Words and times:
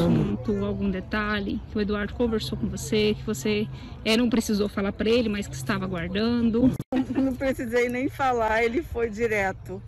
assunto, 0.00 0.64
algum 0.64 0.90
detalhe 0.90 1.60
que 1.70 1.78
o 1.78 1.80
Eduardo 1.80 2.14
conversou 2.14 2.56
com 2.58 2.66
você, 2.68 3.14
que 3.14 3.22
você 3.24 3.68
é, 4.04 4.16
não 4.16 4.28
precisou 4.30 4.68
falar 4.68 4.92
para 4.92 5.08
ele, 5.08 5.28
mas 5.28 5.46
que 5.46 5.54
estava 5.54 5.86
guardando? 5.86 6.70
Não 7.14 7.34
precisei 7.34 7.88
nem 7.88 8.08
falar, 8.08 8.62
ele 8.64 8.82
foi 8.82 9.10
direto. 9.10 9.82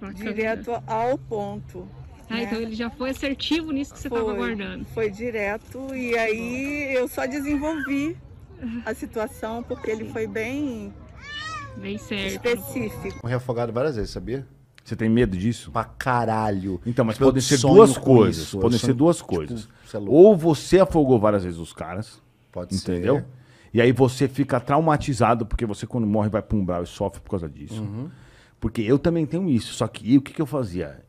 Bacana. 0.00 0.14
Direto 0.32 0.70
ao 0.86 1.16
ponto. 1.18 1.88
Ah, 2.28 2.42
então 2.42 2.58
ele 2.58 2.74
já 2.74 2.90
foi 2.90 3.10
assertivo 3.10 3.70
nisso 3.70 3.92
que 3.92 4.00
você 4.00 4.08
estava 4.08 4.24
Foi, 4.24 4.34
guardando. 4.36 4.84
foi 4.86 5.10
direto 5.10 5.94
e 5.94 6.16
aí 6.16 6.94
eu 6.94 7.06
só 7.06 7.26
desenvolvi 7.26 8.16
a 8.86 8.94
situação 8.94 9.62
porque 9.62 9.90
ele 9.90 10.06
foi 10.10 10.26
bem 10.26 10.92
Bem 11.76 11.98
certo. 11.98 12.46
específico. 12.46 13.18
Morri 13.22 13.34
afogado 13.34 13.72
várias 13.72 13.96
vezes, 13.96 14.10
sabia? 14.10 14.46
Você 14.84 14.94
tem 14.94 15.08
medo 15.08 15.34
disso? 15.36 15.70
Pra 15.72 15.84
caralho. 15.84 16.78
Então, 16.84 17.04
mas 17.04 17.14
Tipo, 17.14 17.24
podem 17.26 17.40
ser 17.40 17.58
duas 17.58 17.96
coisas. 17.96 18.42
isso, 18.44 18.56
eu 18.58 18.60
Podem 18.60 18.78
ser 18.78 18.86
sonho- 18.86 18.96
duas 18.98 19.16
tipo, 19.16 19.28
coisas. 19.34 19.68
você 19.84 19.96
é. 19.96 20.00
Ou 20.06 20.36
você 20.36 20.78
afogou 20.80 21.18
várias 21.18 21.42
vezes 21.44 21.58
os 21.58 21.72
caras, 21.72 22.22
Pode 22.52 22.74
entendeu? 22.76 23.16
ser. 23.16 23.24
E 23.72 23.80
aí 23.80 23.90
você 23.92 24.28
fica 24.28 24.60
traumatizado, 24.60 25.46
porque 25.46 25.64
você 25.66 25.86
quando 25.86 26.06
morre 26.06 26.28
vai 26.28 26.42
pra 26.42 26.56
um 26.56 26.60
umbral 26.60 26.82
e 26.82 26.86
sofre 26.86 27.20
por 27.20 27.30
causa 27.30 27.48
disso. 27.48 27.82
Uhum. 27.82 28.08
Porque 28.60 28.82
eu 28.82 28.98
também 28.98 29.24
tenho 29.26 29.48
isso. 29.50 29.72
Só 29.74 29.88
que 29.88 30.16
o 30.18 30.20
que, 30.22 30.32
que 30.34 30.40
eu 30.42 30.46
fazia? 30.46 31.02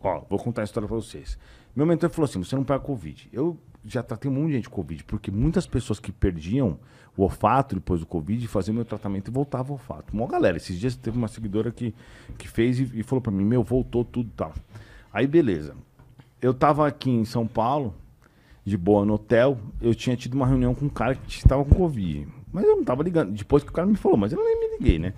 Ó, 0.00 0.22
vou 0.28 0.38
contar 0.38 0.62
a 0.62 0.64
história 0.64 0.88
pra 0.88 0.96
vocês. 0.96 1.38
Meu 1.76 1.84
mentor 1.86 2.10
falou 2.10 2.24
assim: 2.28 2.42
você 2.42 2.56
não 2.56 2.64
pega 2.64 2.80
Covid. 2.80 3.28
Eu 3.32 3.56
já 3.84 4.02
tratei 4.02 4.30
um 4.30 4.34
monte 4.34 4.48
de 4.48 4.52
gente 4.54 4.68
com 4.68 4.76
Covid, 4.76 5.04
porque 5.04 5.30
muitas 5.30 5.66
pessoas 5.66 5.98
que 5.98 6.12
perdiam 6.12 6.78
o 7.16 7.22
olfato 7.22 7.74
depois 7.74 8.00
do 8.00 8.06
Covid 8.06 8.46
faziam 8.46 8.74
meu 8.74 8.84
tratamento 8.84 9.30
e 9.30 9.32
voltava 9.32 9.70
o 9.70 9.72
olfato. 9.72 10.12
Uma 10.12 10.26
galera, 10.26 10.56
esses 10.56 10.78
dias 10.78 10.96
teve 10.96 11.16
uma 11.16 11.28
seguidora 11.28 11.70
que, 11.70 11.94
que 12.38 12.48
fez 12.48 12.78
e, 12.78 12.90
e 12.94 13.02
falou 13.02 13.20
pra 13.20 13.32
mim: 13.32 13.44
meu, 13.44 13.62
voltou 13.62 14.04
tudo 14.04 14.28
e 14.28 14.36
tal. 14.36 14.54
Aí 15.12 15.26
beleza. 15.26 15.74
Eu 16.40 16.54
tava 16.54 16.86
aqui 16.86 17.10
em 17.10 17.24
São 17.24 17.46
Paulo, 17.46 17.94
de 18.64 18.76
boa 18.76 19.04
no 19.04 19.14
hotel, 19.14 19.58
eu 19.80 19.94
tinha 19.94 20.16
tido 20.16 20.34
uma 20.34 20.46
reunião 20.46 20.74
com 20.74 20.86
um 20.86 20.90
cara 20.90 21.14
que 21.14 21.36
estava 21.36 21.64
com 21.64 21.74
Covid. 21.74 22.26
Mas 22.52 22.64
eu 22.64 22.76
não 22.76 22.84
tava 22.84 23.02
ligando. 23.02 23.32
Depois 23.32 23.62
que 23.62 23.70
o 23.70 23.72
cara 23.72 23.86
me 23.86 23.96
falou, 23.96 24.16
mas 24.16 24.32
eu 24.32 24.42
nem 24.42 24.58
me 24.58 24.78
liguei, 24.78 24.98
né? 24.98 25.14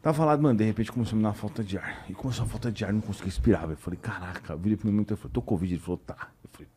Tava 0.00 0.24
lá, 0.24 0.36
mano, 0.36 0.56
de 0.56 0.64
repente 0.64 0.92
começou 0.92 1.14
a 1.14 1.16
me 1.16 1.22
dar 1.22 1.30
uma 1.30 1.34
falta 1.34 1.64
de 1.64 1.76
ar. 1.76 2.04
E 2.08 2.14
começou 2.14 2.44
a 2.44 2.48
falta 2.48 2.70
de 2.70 2.84
ar, 2.84 2.92
não 2.92 3.00
conseguia 3.00 3.26
respirar. 3.26 3.68
Eu 3.68 3.76
falei, 3.76 3.98
caraca, 3.98 4.52
eu 4.52 4.58
virei 4.58 4.76
pro 4.76 4.86
meu 4.86 4.96
mentor 4.96 5.16
e 5.16 5.20
falei, 5.20 5.32
tô 5.32 5.42
com 5.42 5.48
Covid. 5.48 5.74
Ele 5.74 5.82
falou, 5.82 5.98
tá. 5.98 6.28
Eu 6.44 6.50
falei, 6.52 6.68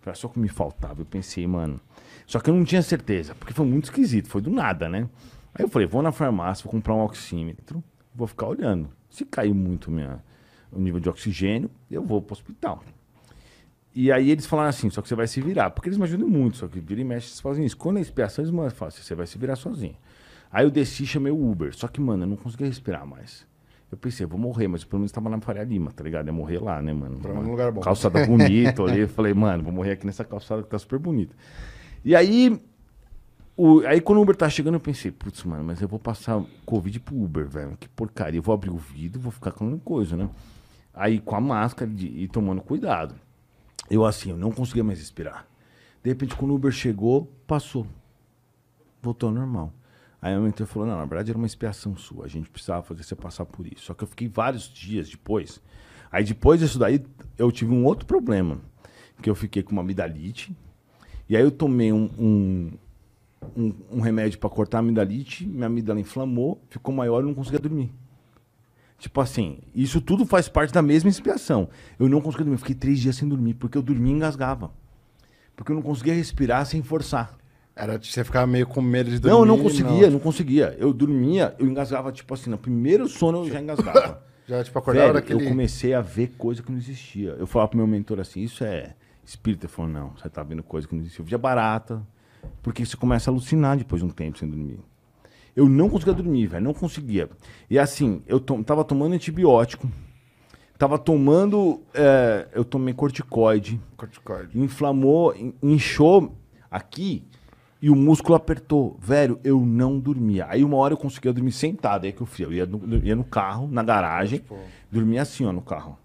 Falei, 0.00 0.16
só 0.18 0.28
que 0.28 0.38
me 0.38 0.48
faltava. 0.48 1.00
Eu 1.00 1.06
pensei, 1.06 1.46
mano. 1.46 1.80
Só 2.26 2.40
que 2.40 2.48
eu 2.50 2.54
não 2.54 2.64
tinha 2.64 2.82
certeza, 2.82 3.34
porque 3.34 3.52
foi 3.52 3.66
muito 3.66 3.84
esquisito, 3.84 4.28
foi 4.28 4.40
do 4.40 4.50
nada, 4.50 4.88
né? 4.88 5.08
Aí 5.54 5.64
eu 5.64 5.68
falei, 5.68 5.86
vou 5.86 6.02
na 6.02 6.12
farmácia, 6.12 6.62
vou 6.64 6.70
comprar 6.70 6.94
um 6.94 7.02
oxímetro, 7.02 7.82
vou 8.14 8.26
ficar 8.26 8.46
olhando. 8.46 8.88
Se 9.10 9.24
cair 9.24 9.52
muito 9.52 9.90
minha, 9.90 10.22
o 10.70 10.80
nível 10.80 11.00
de 11.00 11.08
oxigênio, 11.08 11.70
eu 11.90 12.04
vou 12.04 12.22
pro 12.22 12.32
hospital. 12.32 12.84
E 13.92 14.12
aí 14.12 14.30
eles 14.30 14.46
falaram 14.46 14.68
assim, 14.68 14.88
só 14.88 15.02
que 15.02 15.08
você 15.08 15.16
vai 15.16 15.26
se 15.26 15.40
virar. 15.40 15.70
Porque 15.70 15.88
eles 15.88 15.98
me 15.98 16.04
ajudam 16.04 16.28
muito, 16.28 16.58
só 16.58 16.68
que 16.68 16.78
vira 16.78 17.00
e 17.00 17.04
mexe, 17.04 17.26
eles 17.26 17.40
fazem 17.40 17.64
isso. 17.64 17.76
Quando 17.76 17.98
é 17.98 18.00
expiação, 18.00 18.44
eles 18.44 18.54
falam 18.72 18.88
assim, 18.88 19.02
você 19.02 19.14
vai 19.14 19.26
se 19.26 19.36
virar 19.36 19.56
sozinho. 19.56 19.96
Aí 20.52 20.64
eu 20.64 20.70
desci 20.70 21.02
e 21.02 21.06
chamei 21.06 21.32
o 21.32 21.50
Uber. 21.50 21.74
Só 21.74 21.88
que, 21.88 22.00
mano, 22.00 22.22
eu 22.22 22.28
não 22.28 22.36
conseguia 22.36 22.66
respirar 22.66 23.04
mais. 23.04 23.46
Eu 23.90 23.98
pensei, 23.98 24.24
vou 24.24 24.38
morrer, 24.38 24.68
mas 24.68 24.84
pelo 24.84 25.00
menos 25.00 25.10
tava 25.10 25.28
na 25.28 25.40
Faria 25.40 25.64
Lima, 25.64 25.90
tá 25.90 26.04
ligado? 26.04 26.26
Ia 26.26 26.32
morrer 26.32 26.62
lá, 26.62 26.80
né, 26.80 26.92
mano? 26.92 27.18
Pra 27.18 27.32
um 27.32 27.50
lugar 27.50 27.72
bom. 27.72 27.80
Calçada 27.80 28.24
bonita, 28.26 28.82
olhei 28.82 29.02
e 29.02 29.06
falei, 29.08 29.34
mano, 29.34 29.64
vou 29.64 29.72
morrer 29.72 29.92
aqui 29.92 30.06
nessa 30.06 30.24
calçada 30.24 30.62
que 30.62 30.68
tá 30.68 30.78
super 30.78 30.98
bonita. 30.98 31.34
E 32.04 32.14
aí, 32.14 32.60
o, 33.56 33.80
aí 33.80 34.00
quando 34.00 34.18
o 34.18 34.22
Uber 34.22 34.36
tá 34.36 34.48
chegando, 34.48 34.74
eu 34.74 34.80
pensei, 34.80 35.10
putz, 35.10 35.42
mano, 35.42 35.64
mas 35.64 35.82
eu 35.82 35.88
vou 35.88 35.98
passar 35.98 36.40
Covid 36.64 37.00
pro 37.00 37.20
Uber, 37.20 37.48
velho. 37.48 37.76
Que 37.78 37.88
porcaria. 37.88 38.38
Eu 38.38 38.42
vou 38.42 38.54
abrir 38.54 38.70
o 38.70 38.76
vidro, 38.76 39.20
vou 39.20 39.32
ficar 39.32 39.50
com 39.50 39.76
coisa, 39.78 40.16
né? 40.16 40.30
Aí 40.94 41.18
com 41.18 41.34
a 41.34 41.40
máscara 41.40 41.90
de, 41.90 42.06
e 42.06 42.28
tomando 42.28 42.62
cuidado. 42.62 43.14
Eu 43.90 44.04
assim, 44.04 44.30
eu 44.30 44.36
não 44.36 44.52
conseguia 44.52 44.84
mais 44.84 45.00
respirar. 45.00 45.46
De 46.02 46.08
repente, 46.10 46.36
quando 46.36 46.52
o 46.52 46.54
Uber 46.54 46.70
chegou, 46.70 47.30
passou. 47.46 47.86
Voltou 49.02 49.28
ao 49.28 49.34
normal. 49.34 49.72
Aí 50.22 50.34
a 50.34 50.40
mentor 50.40 50.66
falou, 50.66 50.86
não, 50.86 50.96
na 50.96 51.04
verdade 51.06 51.30
era 51.30 51.38
uma 51.38 51.46
expiação 51.46 51.96
sua. 51.96 52.26
A 52.26 52.28
gente 52.28 52.50
precisava 52.50 52.82
fazer 52.82 53.02
você 53.02 53.14
passar 53.14 53.46
por 53.46 53.66
isso. 53.66 53.86
Só 53.86 53.94
que 53.94 54.04
eu 54.04 54.08
fiquei 54.08 54.28
vários 54.28 54.68
dias 54.68 55.08
depois. 55.08 55.60
Aí 56.12 56.24
depois 56.24 56.60
disso 56.60 56.78
daí, 56.78 57.02
eu 57.38 57.50
tive 57.50 57.72
um 57.72 57.84
outro 57.84 58.06
problema. 58.06 58.60
Que 59.22 59.30
eu 59.30 59.34
fiquei 59.34 59.62
com 59.62 59.72
uma 59.72 59.82
amidalite. 59.82 60.54
E 61.28 61.36
aí 61.36 61.42
eu 61.42 61.50
tomei 61.50 61.92
um, 61.92 62.10
um, 62.18 62.72
um, 63.56 63.74
um 63.92 64.00
remédio 64.00 64.38
pra 64.38 64.50
cortar 64.50 64.78
a 64.78 64.80
amidalite. 64.80 65.46
Minha 65.46 65.66
amígdala 65.66 66.00
inflamou, 66.00 66.62
ficou 66.68 66.94
maior 66.94 67.22
e 67.22 67.26
não 67.26 67.34
conseguia 67.34 67.60
dormir. 67.60 67.90
Tipo 68.98 69.22
assim, 69.22 69.60
isso 69.74 69.98
tudo 69.98 70.26
faz 70.26 70.46
parte 70.46 70.74
da 70.74 70.82
mesma 70.82 71.08
expiação. 71.08 71.70
Eu 71.98 72.06
não 72.06 72.20
conseguia 72.20 72.44
dormir, 72.44 72.58
fiquei 72.58 72.74
três 72.74 72.98
dias 72.98 73.16
sem 73.16 73.26
dormir, 73.26 73.54
porque 73.54 73.78
eu 73.78 73.82
dormia 73.82 74.12
e 74.12 74.16
engasgava. 74.16 74.70
Porque 75.56 75.72
eu 75.72 75.76
não 75.76 75.82
conseguia 75.82 76.12
respirar 76.12 76.66
sem 76.66 76.82
forçar. 76.82 77.39
Era 77.82 77.98
você 77.98 78.22
ficar 78.24 78.46
meio 78.46 78.66
com 78.66 78.80
medo 78.82 79.10
de 79.10 79.18
dormir. 79.18 79.32
não, 79.34 79.40
eu 79.40 79.46
não 79.46 79.62
conseguia, 79.62 80.10
não. 80.10 80.18
conseguia. 80.18 80.76
Eu 80.78 80.92
dormia, 80.92 81.54
eu 81.58 81.66
engasgava, 81.66 82.12
tipo 82.12 82.34
assim, 82.34 82.50
no 82.50 82.58
primeiro 82.58 83.08
sono 83.08 83.44
eu 83.46 83.50
já 83.50 83.60
engasgava. 83.60 84.22
Já, 84.48 84.64
tipo, 84.64 84.76
acordava 84.80 85.12
Velho, 85.12 85.20
daquele... 85.20 85.44
eu 85.44 85.48
comecei 85.48 85.94
a 85.94 86.00
ver 86.00 86.32
coisa 86.36 86.60
que 86.60 86.72
não 86.72 86.78
existia. 86.78 87.36
Eu 87.38 87.46
falava 87.46 87.68
pro 87.68 87.78
meu 87.78 87.86
mentor 87.86 88.18
assim, 88.18 88.40
isso 88.42 88.64
é 88.64 88.96
espírito. 89.24 89.64
Ele 89.66 89.72
falou, 89.72 89.88
não, 89.92 90.10
você 90.10 90.28
tá 90.28 90.42
vendo 90.42 90.60
coisa 90.60 90.88
que 90.88 90.92
não 90.94 91.00
existia. 91.02 91.22
Eu 91.22 91.26
via 91.26 91.38
barata, 91.38 92.04
porque 92.60 92.84
você 92.84 92.96
começa 92.96 93.30
a 93.30 93.32
alucinar 93.32 93.76
depois 93.76 94.02
de 94.02 94.08
um 94.08 94.10
tempo 94.10 94.36
sem 94.40 94.48
dormir. 94.48 94.80
Eu 95.54 95.68
não 95.68 95.88
conseguia 95.88 96.14
dormir, 96.14 96.48
velho, 96.48 96.64
não 96.64 96.74
conseguia. 96.74 97.30
E 97.70 97.78
assim, 97.78 98.22
eu 98.26 98.40
to 98.40 98.60
tava 98.64 98.82
tomando 98.82 99.12
antibiótico, 99.14 99.88
tava 100.76 100.98
tomando, 100.98 101.80
é, 101.94 102.48
eu 102.52 102.64
tomei 102.64 102.92
corticoide, 102.92 103.80
Corticoide. 103.96 104.58
inflamou, 104.58 105.32
in- 105.36 105.54
inchou 105.62 106.36
aqui 106.68 107.24
e 107.82 107.88
o 107.90 107.96
músculo 107.96 108.34
apertou. 108.34 108.96
Velho, 109.00 109.40
eu 109.42 109.60
não 109.64 109.98
dormia. 109.98 110.46
Aí 110.48 110.62
uma 110.64 110.76
hora 110.76 110.92
eu 110.94 110.98
conseguia 110.98 111.32
dormir 111.32 111.52
sentado, 111.52 112.04
aí 112.04 112.12
que 112.12 112.20
eu 112.20 112.26
fui. 112.26 112.44
Eu 112.44 112.52
ia 112.52 112.66
no, 112.66 112.96
ia 113.04 113.16
no 113.16 113.24
carro, 113.24 113.66
na 113.68 113.82
garagem, 113.82 114.38
Tipo- 114.40 114.58
dormia 114.90 115.22
assim, 115.22 115.44
ó, 115.46 115.52
no 115.52 115.62
carro. 115.62 115.98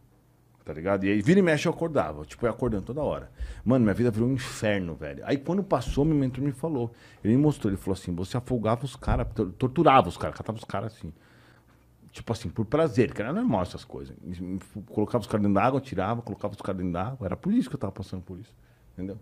Tá 0.64 0.74
ligado? 0.74 1.04
E 1.06 1.12
aí 1.12 1.22
vira 1.22 1.40
e 1.40 1.44
mexe 1.44 1.68
eu 1.68 1.72
acordava. 1.72 2.26
Tipo, 2.26 2.46
eu 2.46 2.50
ia 2.50 2.54
acordando 2.56 2.86
toda 2.86 3.00
hora. 3.04 3.30
Mano, 3.64 3.84
minha 3.86 3.94
vida 3.94 4.10
virou 4.10 4.28
um 4.28 4.34
inferno, 4.34 4.96
velho. 4.96 5.22
Aí 5.26 5.38
quando 5.38 5.62
passou, 5.64 6.04
meu 6.04 6.16
mentor 6.16 6.44
me 6.44 6.52
falou. 6.52 6.92
Ele 7.24 7.36
me 7.36 7.42
mostrou, 7.42 7.70
ele 7.72 7.78
falou 7.78 7.94
assim: 7.94 8.16
você 8.16 8.36
afogava 8.36 8.84
os 8.84 8.96
caras, 8.96 9.28
tor- 9.36 9.52
torturava 9.60 10.10
os 10.10 10.18
caras, 10.18 10.36
catava 10.36 10.58
os 10.58 10.64
caras 10.64 10.96
assim. 10.96 11.14
Tipo 12.12 12.32
assim, 12.32 12.50
por 12.50 12.66
prazer, 12.66 13.14
que 13.14 13.22
era 13.22 13.32
normal 13.34 13.62
essas 13.62 13.84
coisas. 13.84 14.16
Colocava 14.88 15.22
os 15.22 15.28
caras 15.28 15.42
dentro 15.44 15.54
da 15.56 15.64
água, 15.64 15.82
tirava, 15.82 16.22
colocava 16.22 16.54
os 16.56 16.62
caras 16.62 16.78
dentro 16.78 16.94
da 16.94 17.10
água. 17.10 17.26
Era 17.28 17.36
por 17.38 17.54
isso 17.54 17.70
que 17.70 17.76
eu 17.76 17.80
tava 17.80 17.92
passando 17.92 18.24
por 18.24 18.40
isso. 18.40 18.56
Entendeu? 18.94 19.18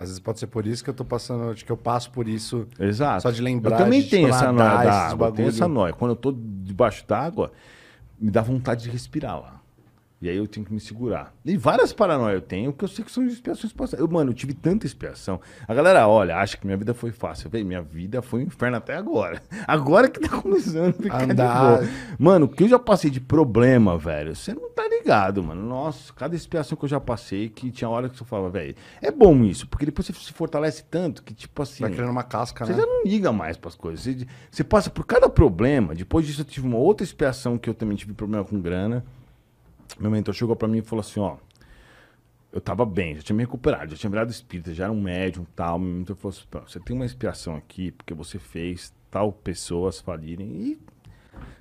Às 0.00 0.08
vezes 0.08 0.18
pode 0.18 0.38
ser 0.38 0.46
por 0.46 0.66
isso 0.66 0.82
que 0.82 0.88
eu 0.88 0.94
tô 0.94 1.04
passando, 1.04 1.54
que 1.54 1.70
eu 1.70 1.76
passo 1.76 2.10
por 2.10 2.26
isso. 2.26 2.66
Exato. 2.78 3.20
Só 3.20 3.30
de 3.30 3.42
lembrar 3.42 3.80
Eu 3.80 3.84
também 3.84 4.02
tenho 4.02 4.28
essa 4.28 4.50
noia 4.50 4.82
da 4.82 4.92
água. 5.08 5.30
Tenho 5.30 5.50
essa 5.50 5.68
noia. 5.68 5.92
Quando 5.92 6.12
eu 6.12 6.16
tô 6.16 6.32
debaixo 6.32 7.06
d'água, 7.06 7.52
me 8.18 8.30
dá 8.30 8.40
vontade 8.40 8.84
de 8.84 8.88
respirar 8.88 9.38
lá. 9.38 9.59
E 10.22 10.28
aí 10.28 10.36
eu 10.36 10.46
tenho 10.46 10.66
que 10.66 10.72
me 10.72 10.78
segurar. 10.80 11.32
E 11.46 11.56
várias 11.56 11.94
paranoias 11.94 12.34
eu 12.34 12.42
tenho, 12.42 12.72
que 12.74 12.84
eu 12.84 12.88
sei 12.88 13.02
que 13.02 13.10
são 13.10 13.26
expiações 13.26 13.72
passadas. 13.72 14.00
Eu, 14.00 14.08
mano, 14.12 14.30
eu 14.30 14.34
tive 14.34 14.52
tanta 14.52 14.84
expiação. 14.84 15.40
A 15.66 15.72
galera 15.72 16.06
olha, 16.06 16.36
acha 16.36 16.58
que 16.58 16.66
minha 16.66 16.76
vida 16.76 16.92
foi 16.92 17.10
fácil. 17.10 17.48
Véi, 17.48 17.64
minha 17.64 17.80
vida 17.80 18.20
foi 18.20 18.40
um 18.40 18.42
inferno 18.42 18.76
até 18.76 18.94
agora. 18.94 19.40
Agora 19.66 20.10
que 20.10 20.20
tá 20.20 20.28
começando 20.28 20.90
a 20.90 20.92
ficar 20.92 21.22
Andar. 21.22 21.80
de 21.80 21.86
boa. 21.86 21.92
Mano, 22.18 22.44
o 22.46 22.48
que 22.48 22.64
eu 22.64 22.68
já 22.68 22.78
passei 22.78 23.10
de 23.10 23.20
problema, 23.20 23.96
velho, 23.96 24.36
você 24.36 24.52
não 24.52 24.68
tá 24.70 24.86
ligado, 24.88 25.42
mano. 25.42 25.62
Nossa, 25.66 26.12
cada 26.12 26.36
expiação 26.36 26.76
que 26.76 26.84
eu 26.84 26.88
já 26.88 27.00
passei, 27.00 27.48
que 27.48 27.70
tinha 27.70 27.88
hora 27.88 28.08
que 28.08 28.18
você 28.18 28.24
falava, 28.24 28.50
velho, 28.50 28.74
é 29.00 29.10
bom 29.10 29.42
isso, 29.44 29.66
porque 29.68 29.86
depois 29.86 30.06
você 30.06 30.12
se 30.12 30.32
fortalece 30.34 30.84
tanto 30.90 31.22
que, 31.22 31.32
tipo 31.32 31.62
assim. 31.62 31.82
Vai 31.82 31.92
criando 31.92 32.10
uma 32.10 32.24
casca, 32.24 32.66
Você 32.66 32.72
né? 32.72 32.78
já 32.80 32.86
não 32.86 33.04
liga 33.04 33.32
mais 33.32 33.56
pras 33.56 33.74
coisas. 33.74 34.04
Você, 34.04 34.26
você 34.50 34.62
passa 34.64 34.90
por 34.90 35.06
cada 35.06 35.30
problema. 35.30 35.94
Depois 35.94 36.26
disso, 36.26 36.42
eu 36.42 36.44
tive 36.44 36.66
uma 36.66 36.78
outra 36.78 37.04
expiação 37.04 37.56
que 37.56 37.70
eu 37.70 37.74
também 37.74 37.96
tive 37.96 38.12
problema 38.12 38.44
com 38.44 38.60
grana. 38.60 39.02
Meu 40.00 40.10
mentor 40.10 40.34
chegou 40.34 40.56
pra 40.56 40.66
mim 40.66 40.78
e 40.78 40.82
falou 40.82 41.00
assim: 41.00 41.20
ó. 41.20 41.36
Eu 42.52 42.60
tava 42.60 42.84
bem, 42.84 43.14
já 43.14 43.22
tinha 43.22 43.36
me 43.36 43.44
recuperado, 43.44 43.92
já 43.92 43.96
tinha 43.96 44.10
virado 44.10 44.28
espírita, 44.28 44.74
já 44.74 44.84
era 44.84 44.92
um 44.92 45.00
médium 45.00 45.46
tal. 45.54 45.78
Meu 45.78 45.98
mentor 45.98 46.16
falou 46.16 46.36
assim: 46.36 46.46
"Pô, 46.50 46.60
você 46.60 46.80
tem 46.80 46.96
uma 46.96 47.04
expiação 47.04 47.54
aqui 47.54 47.92
porque 47.92 48.12
você 48.12 48.40
fez 48.40 48.92
tal 49.08 49.32
pessoas 49.32 50.00
falirem 50.00 50.48
e 50.48 50.80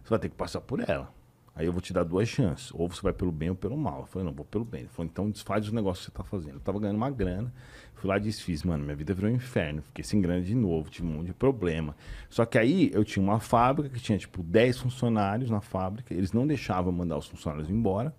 você 0.03 0.09
vai 0.09 0.19
ter 0.19 0.29
que 0.29 0.35
passar 0.35 0.61
por 0.61 0.79
ela. 0.79 1.13
Aí 1.59 1.65
eu 1.65 1.73
vou 1.73 1.81
te 1.81 1.91
dar 1.91 2.05
duas 2.05 2.29
chances. 2.29 2.71
Ou 2.73 2.87
você 2.87 3.01
vai 3.01 3.11
pelo 3.11 3.33
bem 3.33 3.49
ou 3.49 3.55
pelo 3.55 3.75
mal. 3.77 3.99
Eu 3.99 4.05
falei, 4.05 4.25
não, 4.25 4.33
vou 4.33 4.45
pelo 4.45 4.63
bem. 4.63 4.81
Ele 4.81 4.89
falou, 4.89 5.09
então 5.11 5.29
desfaz 5.29 5.67
o 5.67 5.75
negócio 5.75 6.05
que 6.05 6.11
você 6.11 6.17
tá 6.17 6.23
fazendo. 6.23 6.53
Eu 6.53 6.59
tava 6.61 6.79
ganhando 6.79 6.95
uma 6.95 7.09
grana. 7.09 7.53
Fui 7.95 8.07
lá 8.07 8.15
e 8.15 8.21
desfiz. 8.21 8.63
Mano, 8.63 8.85
minha 8.85 8.95
vida 8.95 9.13
virou 9.13 9.29
um 9.29 9.35
inferno. 9.35 9.81
Fiquei 9.81 10.03
sem 10.03 10.21
grana 10.21 10.41
de 10.41 10.55
novo, 10.55 10.89
tive 10.89 11.05
um 11.05 11.11
monte 11.11 11.27
de 11.27 11.33
problema. 11.33 11.97
Só 12.29 12.45
que 12.45 12.57
aí 12.57 12.89
eu 12.93 13.03
tinha 13.03 13.21
uma 13.21 13.41
fábrica 13.41 13.89
que 13.89 13.99
tinha, 13.99 14.17
tipo, 14.17 14.41
10 14.41 14.79
funcionários 14.79 15.49
na 15.49 15.59
fábrica. 15.59 16.13
Eles 16.13 16.31
não 16.31 16.47
deixavam 16.47 16.93
mandar 16.93 17.17
os 17.17 17.27
funcionários 17.27 17.69
embora. 17.69 18.15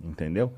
Entendeu? 0.00 0.52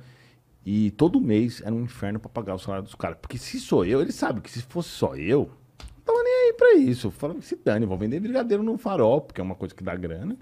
E 0.65 0.91
todo 0.93 1.21
mês 1.21 1.63
era 1.65 1.75
um 1.75 1.83
inferno 1.83 2.19
pra 2.19 2.29
pagar 2.29 2.55
o 2.55 2.59
salário 2.59 2.85
dos 2.85 2.95
caras. 2.95 3.19
Porque 3.21 3.39
se 3.39 3.59
sou 3.59 3.85
eu, 3.85 4.01
ele 4.01 4.13
sabe 4.13 4.41
que 4.41 4.51
se 4.51 4.63
fosse 4.63 4.91
só 4.91 5.15
eu, 5.17 5.51
não 5.81 6.05
tava 6.05 6.23
nem 6.23 6.33
aí 6.33 6.53
pra 6.53 6.75
isso. 6.75 7.11
Que 7.11 7.45
se 7.45 7.57
dane, 7.57 7.87
vou 7.87 7.97
vender 7.97 8.21
brigadeiro 8.21 8.63
no 8.63 8.77
farol, 8.77 9.23
porque 9.23 9.41
é 9.41 9.45
uma 9.45 9.55
coisa 9.55 9.75
que 9.75 9.83
dá 9.83 9.95
grana. 9.97 10.37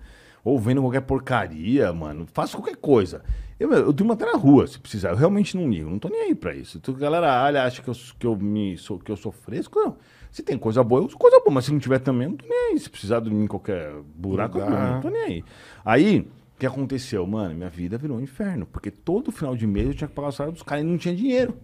ou 0.44 0.58
vendo 0.58 0.80
qualquer 0.80 1.02
porcaria, 1.02 1.92
mano. 1.92 2.26
Faço 2.32 2.56
qualquer 2.56 2.76
coisa. 2.76 3.22
Eu, 3.58 3.72
eu 3.72 3.92
durmo 3.92 4.12
até 4.12 4.24
na 4.24 4.36
rua, 4.36 4.66
se 4.66 4.78
precisar. 4.78 5.10
Eu 5.10 5.16
realmente 5.16 5.56
não 5.56 5.68
ligo. 5.68 5.90
Não 5.90 5.98
tô 5.98 6.08
nem 6.08 6.22
aí 6.22 6.34
pra 6.34 6.54
isso. 6.54 6.78
Tu, 6.80 6.92
galera 6.94 7.44
olha, 7.44 7.64
acha 7.64 7.82
que 7.82 7.88
eu, 7.88 7.94
que, 8.18 8.26
eu 8.26 8.36
me, 8.36 8.76
sou, 8.76 8.98
que 8.98 9.10
eu 9.10 9.16
sou 9.16 9.32
fresco. 9.32 9.78
Não. 9.78 9.96
Se 10.30 10.42
tem 10.42 10.56
coisa 10.58 10.82
boa, 10.84 11.00
eu 11.00 11.06
uso 11.06 11.16
coisa 11.16 11.38
boa. 11.40 11.52
Mas 11.52 11.64
se 11.64 11.72
não 11.72 11.78
tiver 11.78 11.98
também, 11.98 12.24
eu 12.24 12.30
não 12.30 12.36
tô 12.36 12.46
nem 12.46 12.72
aí. 12.72 12.78
Se 12.78 12.88
precisar 12.88 13.20
dormir 13.20 13.44
em 13.44 13.48
qualquer 13.48 13.92
buraco, 14.14 14.58
eu 14.58 14.66
durmo, 14.66 14.78
não 14.78 15.00
tô 15.00 15.10
nem 15.10 15.22
aí. 15.22 15.44
Aí, 15.84 16.28
o 16.58 16.60
que 16.60 16.66
aconteceu? 16.66 17.24
Mano, 17.24 17.54
minha 17.54 17.70
vida 17.70 17.96
virou 17.96 18.18
um 18.18 18.20
inferno. 18.20 18.66
Porque 18.66 18.90
todo 18.90 19.30
final 19.30 19.54
de 19.54 19.64
mês 19.64 19.86
eu 19.86 19.94
tinha 19.94 20.08
que 20.08 20.14
pagar 20.14 20.28
o 20.28 20.32
salário 20.32 20.52
dos 20.52 20.64
caras 20.64 20.84
e 20.84 20.86
não 20.86 20.98
tinha 20.98 21.14
dinheiro. 21.14 21.56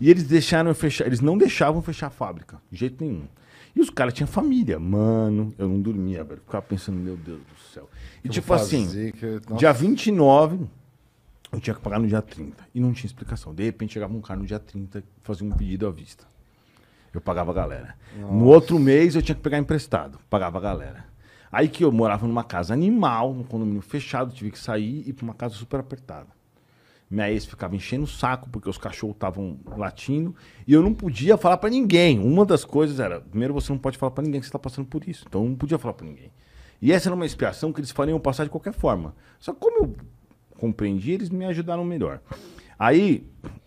E 0.00 0.08
eles 0.08 0.24
deixaram 0.24 0.70
eu 0.70 0.74
fechar, 0.74 1.06
eles 1.06 1.20
não 1.20 1.36
deixavam 1.36 1.82
fechar 1.82 2.06
a 2.06 2.10
fábrica, 2.10 2.58
de 2.70 2.78
jeito 2.78 3.04
nenhum. 3.04 3.24
E 3.74 3.80
os 3.80 3.90
caras 3.90 4.14
tinham 4.14 4.26
família, 4.26 4.78
mano, 4.78 5.54
eu 5.58 5.68
não 5.68 5.78
dormia, 5.78 6.24
velho. 6.24 6.40
Ficava 6.40 6.64
pensando, 6.64 6.96
meu 6.96 7.14
Deus 7.14 7.40
do 7.40 7.72
céu. 7.74 7.90
E 8.24 8.28
Eu 8.28 8.32
tipo 8.32 8.54
assim, 8.54 9.10
que 9.10 9.26
Nossa. 9.26 9.56
dia 9.56 9.72
29, 9.72 10.60
eu 11.52 11.60
tinha 11.60 11.74
que 11.74 11.82
pagar 11.82 11.98
no 11.98 12.08
dia 12.08 12.22
30. 12.22 12.56
E 12.74 12.80
não 12.80 12.94
tinha 12.94 13.06
explicação. 13.06 13.54
De 13.54 13.64
repente 13.64 13.92
chegava 13.92 14.14
um 14.14 14.22
cara 14.22 14.40
no 14.40 14.46
dia 14.46 14.58
30 14.58 14.98
e 15.00 15.02
fazia 15.22 15.46
um 15.46 15.50
pedido 15.50 15.86
à 15.86 15.90
vista. 15.90 16.24
Eu 17.12 17.20
pagava 17.20 17.50
a 17.50 17.54
galera. 17.54 17.94
No 18.18 18.46
outro 18.46 18.78
mês 18.78 19.14
eu 19.14 19.20
tinha 19.20 19.34
que 19.34 19.42
pegar 19.42 19.58
emprestado, 19.58 20.18
pagava 20.30 20.56
a 20.56 20.60
galera. 20.60 21.04
Aí 21.50 21.68
que 21.68 21.84
eu 21.84 21.92
morava 21.92 22.26
numa 22.26 22.44
casa 22.44 22.74
animal, 22.74 23.32
num 23.32 23.44
condomínio 23.44 23.82
fechado, 23.82 24.32
tive 24.32 24.50
que 24.50 24.58
sair 24.58 25.02
e 25.06 25.10
ir 25.10 25.12
pra 25.12 25.24
uma 25.24 25.34
casa 25.34 25.54
super 25.54 25.80
apertada. 25.80 26.28
Minha 27.08 27.30
ex 27.30 27.46
ficava 27.46 27.76
enchendo 27.76 28.04
o 28.04 28.08
saco 28.08 28.48
porque 28.50 28.68
os 28.68 28.76
cachorros 28.76 29.14
estavam 29.14 29.58
latindo 29.76 30.34
e 30.66 30.72
eu 30.72 30.82
não 30.82 30.92
podia 30.92 31.36
falar 31.36 31.56
pra 31.56 31.70
ninguém. 31.70 32.18
Uma 32.18 32.44
das 32.44 32.64
coisas 32.64 32.98
era, 32.98 33.20
primeiro 33.20 33.54
você 33.54 33.72
não 33.72 33.78
pode 33.78 33.96
falar 33.96 34.10
pra 34.10 34.24
ninguém 34.24 34.40
que 34.40 34.46
você 34.46 34.52
tá 34.52 34.58
passando 34.58 34.86
por 34.86 35.08
isso. 35.08 35.24
Então 35.28 35.44
eu 35.44 35.50
não 35.50 35.56
podia 35.56 35.78
falar 35.78 35.94
pra 35.94 36.06
ninguém. 36.06 36.32
E 36.82 36.92
essa 36.92 37.08
era 37.08 37.14
uma 37.14 37.24
expiação 37.24 37.72
que 37.72 37.80
eles 37.80 37.90
fariam 37.92 38.18
passar 38.18 38.44
de 38.44 38.50
qualquer 38.50 38.72
forma. 38.72 39.14
Só 39.38 39.52
que 39.52 39.60
como 39.60 39.78
eu 39.78 39.96
compreendi, 40.58 41.12
eles 41.12 41.30
me 41.30 41.44
ajudaram 41.44 41.84
melhor. 41.84 42.20
Aí 42.78 43.24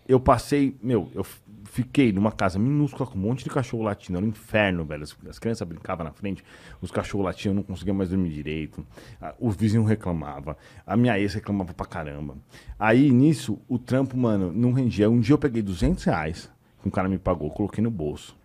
eu 0.08 0.20
passei, 0.20 0.78
meu, 0.84 1.10
eu 1.16 1.25
fiquei 1.69 2.12
numa 2.12 2.31
casa 2.31 2.57
minúscula 2.57 3.10
com 3.10 3.18
um 3.18 3.21
monte 3.21 3.44
de 3.44 3.50
cachorro 3.50 3.83
latindo, 3.83 4.18
era 4.18 4.25
um 4.25 4.30
inferno, 4.30 4.83
velho. 4.83 5.04
As, 5.04 5.16
as 5.30 5.39
crianças 5.39 5.68
brincavam 5.68 6.04
na 6.04 6.12
frente, 6.12 6.44
os 6.81 6.92
cachorros 6.92 7.25
latiam, 7.25 7.51
eu 7.51 7.56
não 7.56 7.63
conseguia 7.63 7.94
mais 7.94 8.10
dormir 8.10 8.31
direito. 8.31 8.86
Ah, 9.21 9.36
Os 9.39 9.56
vizinhos 9.56 9.88
reclamavam, 9.88 10.56
a 10.86 10.98
minha 10.98 11.18
ex 11.19 11.33
reclamava 11.33 11.74
pra 11.74 11.86
caramba. 11.86 12.38
Aí 12.77 13.12
nisso, 13.12 13.60
o 13.68 13.77
trampo, 13.77 14.18
mano, 14.18 14.51
não 14.51 14.74
rendia. 14.74 15.10
Um 15.10 15.19
dia 15.19 15.33
eu 15.33 15.38
peguei 15.38 15.62
200 15.62 16.04
reais, 16.04 16.51
que 16.81 16.88
um 16.88 16.92
cara 16.92 17.07
me 17.07 17.18
pagou, 17.18 17.50
coloquei 17.51 17.83
no 17.83 17.92
bolso. 17.92 18.38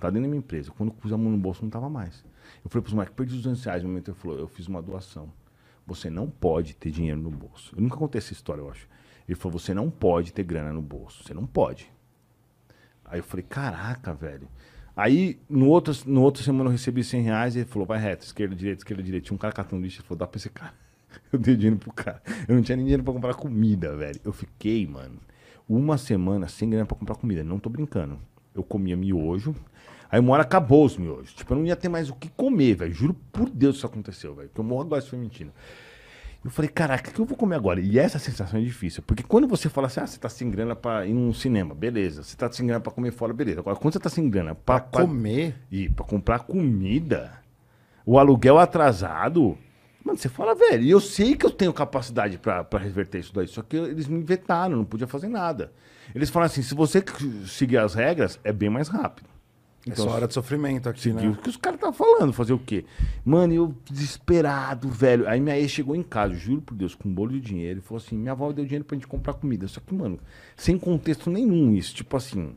Tá 0.00 0.10
dentro 0.10 0.22
da 0.22 0.28
minha 0.28 0.38
empresa. 0.38 0.72
Quando 0.72 0.88
eu 0.90 0.94
pus 0.96 1.12
a 1.12 1.16
mão 1.16 1.30
no 1.30 1.38
bolso, 1.38 1.62
não 1.62 1.70
tava 1.70 1.88
mais. 1.88 2.24
Eu 2.64 2.68
falei 2.68 2.82
pros 2.82 2.92
moleques, 2.92 3.14
perdi 3.14 3.36
200 3.36 3.64
reais. 3.64 3.82
No 3.84 3.88
momento 3.88 4.10
ele 4.10 4.16
falou, 4.18 4.36
eu 4.36 4.48
fiz 4.48 4.66
uma 4.66 4.82
doação. 4.82 5.32
Você 5.86 6.10
não 6.10 6.28
pode 6.28 6.74
ter 6.74 6.90
dinheiro 6.90 7.20
no 7.20 7.30
bolso. 7.30 7.72
Eu 7.76 7.82
nunca 7.82 7.96
contei 7.96 8.18
essa 8.18 8.32
história, 8.32 8.60
eu 8.60 8.70
acho. 8.70 8.88
Ele 9.28 9.36
falou, 9.36 9.58
você 9.58 9.72
não 9.72 9.88
pode 9.88 10.32
ter 10.32 10.42
grana 10.42 10.72
no 10.72 10.82
bolso. 10.82 11.22
Você 11.22 11.32
não 11.32 11.46
pode. 11.46 11.88
Aí 13.04 13.20
eu 13.20 13.24
falei, 13.24 13.44
caraca, 13.48 14.12
velho. 14.12 14.48
Aí, 14.96 15.40
no 15.48 15.68
outro, 15.68 15.94
no 16.06 16.22
outro 16.22 16.42
semana 16.42 16.68
eu 16.68 16.72
recebi 16.72 17.02
100 17.02 17.22
reais 17.22 17.56
e 17.56 17.60
ele 17.60 17.66
falou, 17.66 17.86
vai 17.86 17.98
reto, 17.98 18.24
esquerda, 18.24 18.54
direita, 18.54 18.80
esquerda, 18.80 19.02
direita. 19.02 19.26
Tinha 19.26 19.34
um 19.34 19.38
cara 19.38 19.52
catando 19.52 19.82
lixo, 19.82 20.00
ele 20.00 20.06
falou, 20.06 20.18
dá 20.18 20.26
pra 20.26 20.38
esse 20.38 20.50
cara. 20.50 20.74
Eu 21.32 21.38
dei 21.38 21.56
dinheiro 21.56 21.78
pro 21.78 21.92
cara. 21.92 22.22
Eu 22.48 22.54
não 22.54 22.62
tinha 22.62 22.76
nem 22.76 22.84
dinheiro 22.84 23.02
pra 23.02 23.12
comprar 23.12 23.34
comida, 23.34 23.96
velho. 23.96 24.20
Eu 24.24 24.32
fiquei, 24.32 24.86
mano, 24.86 25.18
uma 25.68 25.96
semana 25.98 26.48
sem 26.48 26.68
grana 26.68 26.86
pra 26.86 26.96
comprar 26.96 27.14
comida. 27.14 27.42
Não 27.42 27.58
tô 27.58 27.68
brincando. 27.68 28.18
Eu 28.54 28.62
comia 28.62 28.96
miojo. 28.96 29.54
Aí 30.10 30.20
uma 30.20 30.34
hora 30.34 30.42
acabou 30.42 30.84
os 30.84 30.96
miojos. 30.96 31.32
Tipo, 31.32 31.54
eu 31.54 31.58
não 31.58 31.66
ia 31.66 31.76
ter 31.76 31.88
mais 31.88 32.10
o 32.10 32.14
que 32.14 32.28
comer, 32.30 32.74
velho. 32.74 32.92
Juro 32.92 33.14
por 33.32 33.48
Deus 33.48 33.76
isso 33.76 33.86
aconteceu, 33.86 34.34
velho. 34.34 34.48
Porque 34.48 34.60
eu 34.60 34.64
morro 34.64 34.82
agora 34.82 35.00
se 35.00 35.08
foi 35.08 35.18
mentira. 35.18 35.50
Eu 36.44 36.50
falei, 36.50 36.68
caraca, 36.68 37.08
o 37.10 37.14
que 37.14 37.20
eu 37.20 37.24
vou 37.24 37.36
comer 37.36 37.54
agora? 37.54 37.80
E 37.80 37.98
essa 37.98 38.18
sensação 38.18 38.58
é 38.58 38.62
difícil. 38.62 39.02
Porque 39.06 39.22
quando 39.22 39.46
você 39.46 39.68
fala 39.68 39.86
assim, 39.86 40.00
ah, 40.00 40.06
você 40.06 40.18
tá 40.18 40.28
sem 40.28 40.50
grana 40.50 40.74
pra 40.74 41.06
ir 41.06 41.12
num 41.12 41.32
cinema, 41.32 41.72
beleza. 41.74 42.22
Você 42.24 42.36
tá 42.36 42.50
sem 42.50 42.66
grana 42.66 42.80
pra 42.80 42.90
comer 42.92 43.12
fora, 43.12 43.32
beleza. 43.32 43.60
Agora, 43.60 43.76
quando 43.76 43.92
você 43.92 44.00
tá 44.00 44.08
sem 44.10 44.28
grana 44.28 44.54
pra, 44.54 44.80
pra 44.80 45.02
Comer. 45.02 45.54
e 45.70 45.88
pra 45.88 46.04
comprar 46.04 46.40
comida, 46.40 47.32
o 48.04 48.18
aluguel 48.18 48.58
atrasado, 48.58 49.56
mano, 50.04 50.18
você 50.18 50.28
fala, 50.28 50.52
velho, 50.52 50.82
e 50.82 50.90
eu 50.90 51.00
sei 51.00 51.36
que 51.36 51.46
eu 51.46 51.50
tenho 51.50 51.72
capacidade 51.72 52.38
pra, 52.38 52.64
pra 52.64 52.80
reverter 52.80 53.20
isso 53.20 53.32
daí, 53.32 53.46
só 53.46 53.62
que 53.62 53.76
eles 53.76 54.08
me 54.08 54.24
vetaram, 54.24 54.76
não 54.78 54.84
podia 54.84 55.06
fazer 55.06 55.28
nada. 55.28 55.72
Eles 56.12 56.28
falam 56.28 56.46
assim, 56.46 56.62
se 56.62 56.74
você 56.74 57.04
seguir 57.46 57.78
as 57.78 57.94
regras, 57.94 58.40
é 58.42 58.52
bem 58.52 58.68
mais 58.68 58.88
rápido. 58.88 59.28
É 59.88 59.96
só 59.96 60.10
hora 60.10 60.28
de 60.28 60.34
sofrimento 60.34 60.88
aqui, 60.88 61.12
né? 61.12 61.28
o 61.28 61.34
que 61.34 61.48
os 61.48 61.56
caras 61.56 61.76
estavam 61.76 61.92
falando, 61.92 62.32
fazer 62.32 62.52
o 62.52 62.58
quê? 62.58 62.84
Mano, 63.24 63.52
eu 63.52 63.74
desesperado, 63.90 64.88
velho. 64.88 65.28
Aí 65.28 65.40
minha 65.40 65.58
ex 65.58 65.72
chegou 65.72 65.96
em 65.96 66.04
casa, 66.04 66.34
juro 66.34 66.62
por 66.62 66.74
Deus, 66.74 66.94
com 66.94 67.08
um 67.08 67.12
bolo 67.12 67.32
de 67.32 67.40
dinheiro, 67.40 67.80
e 67.80 67.82
falou 67.82 68.00
assim: 68.00 68.16
minha 68.16 68.30
avó 68.30 68.52
deu 68.52 68.64
dinheiro 68.64 68.84
pra 68.84 68.94
gente 68.94 69.08
comprar 69.08 69.34
comida. 69.34 69.66
Só 69.66 69.80
que, 69.80 69.92
mano, 69.92 70.20
sem 70.56 70.78
contexto 70.78 71.28
nenhum 71.28 71.74
isso. 71.74 71.94
Tipo 71.96 72.16
assim, 72.16 72.54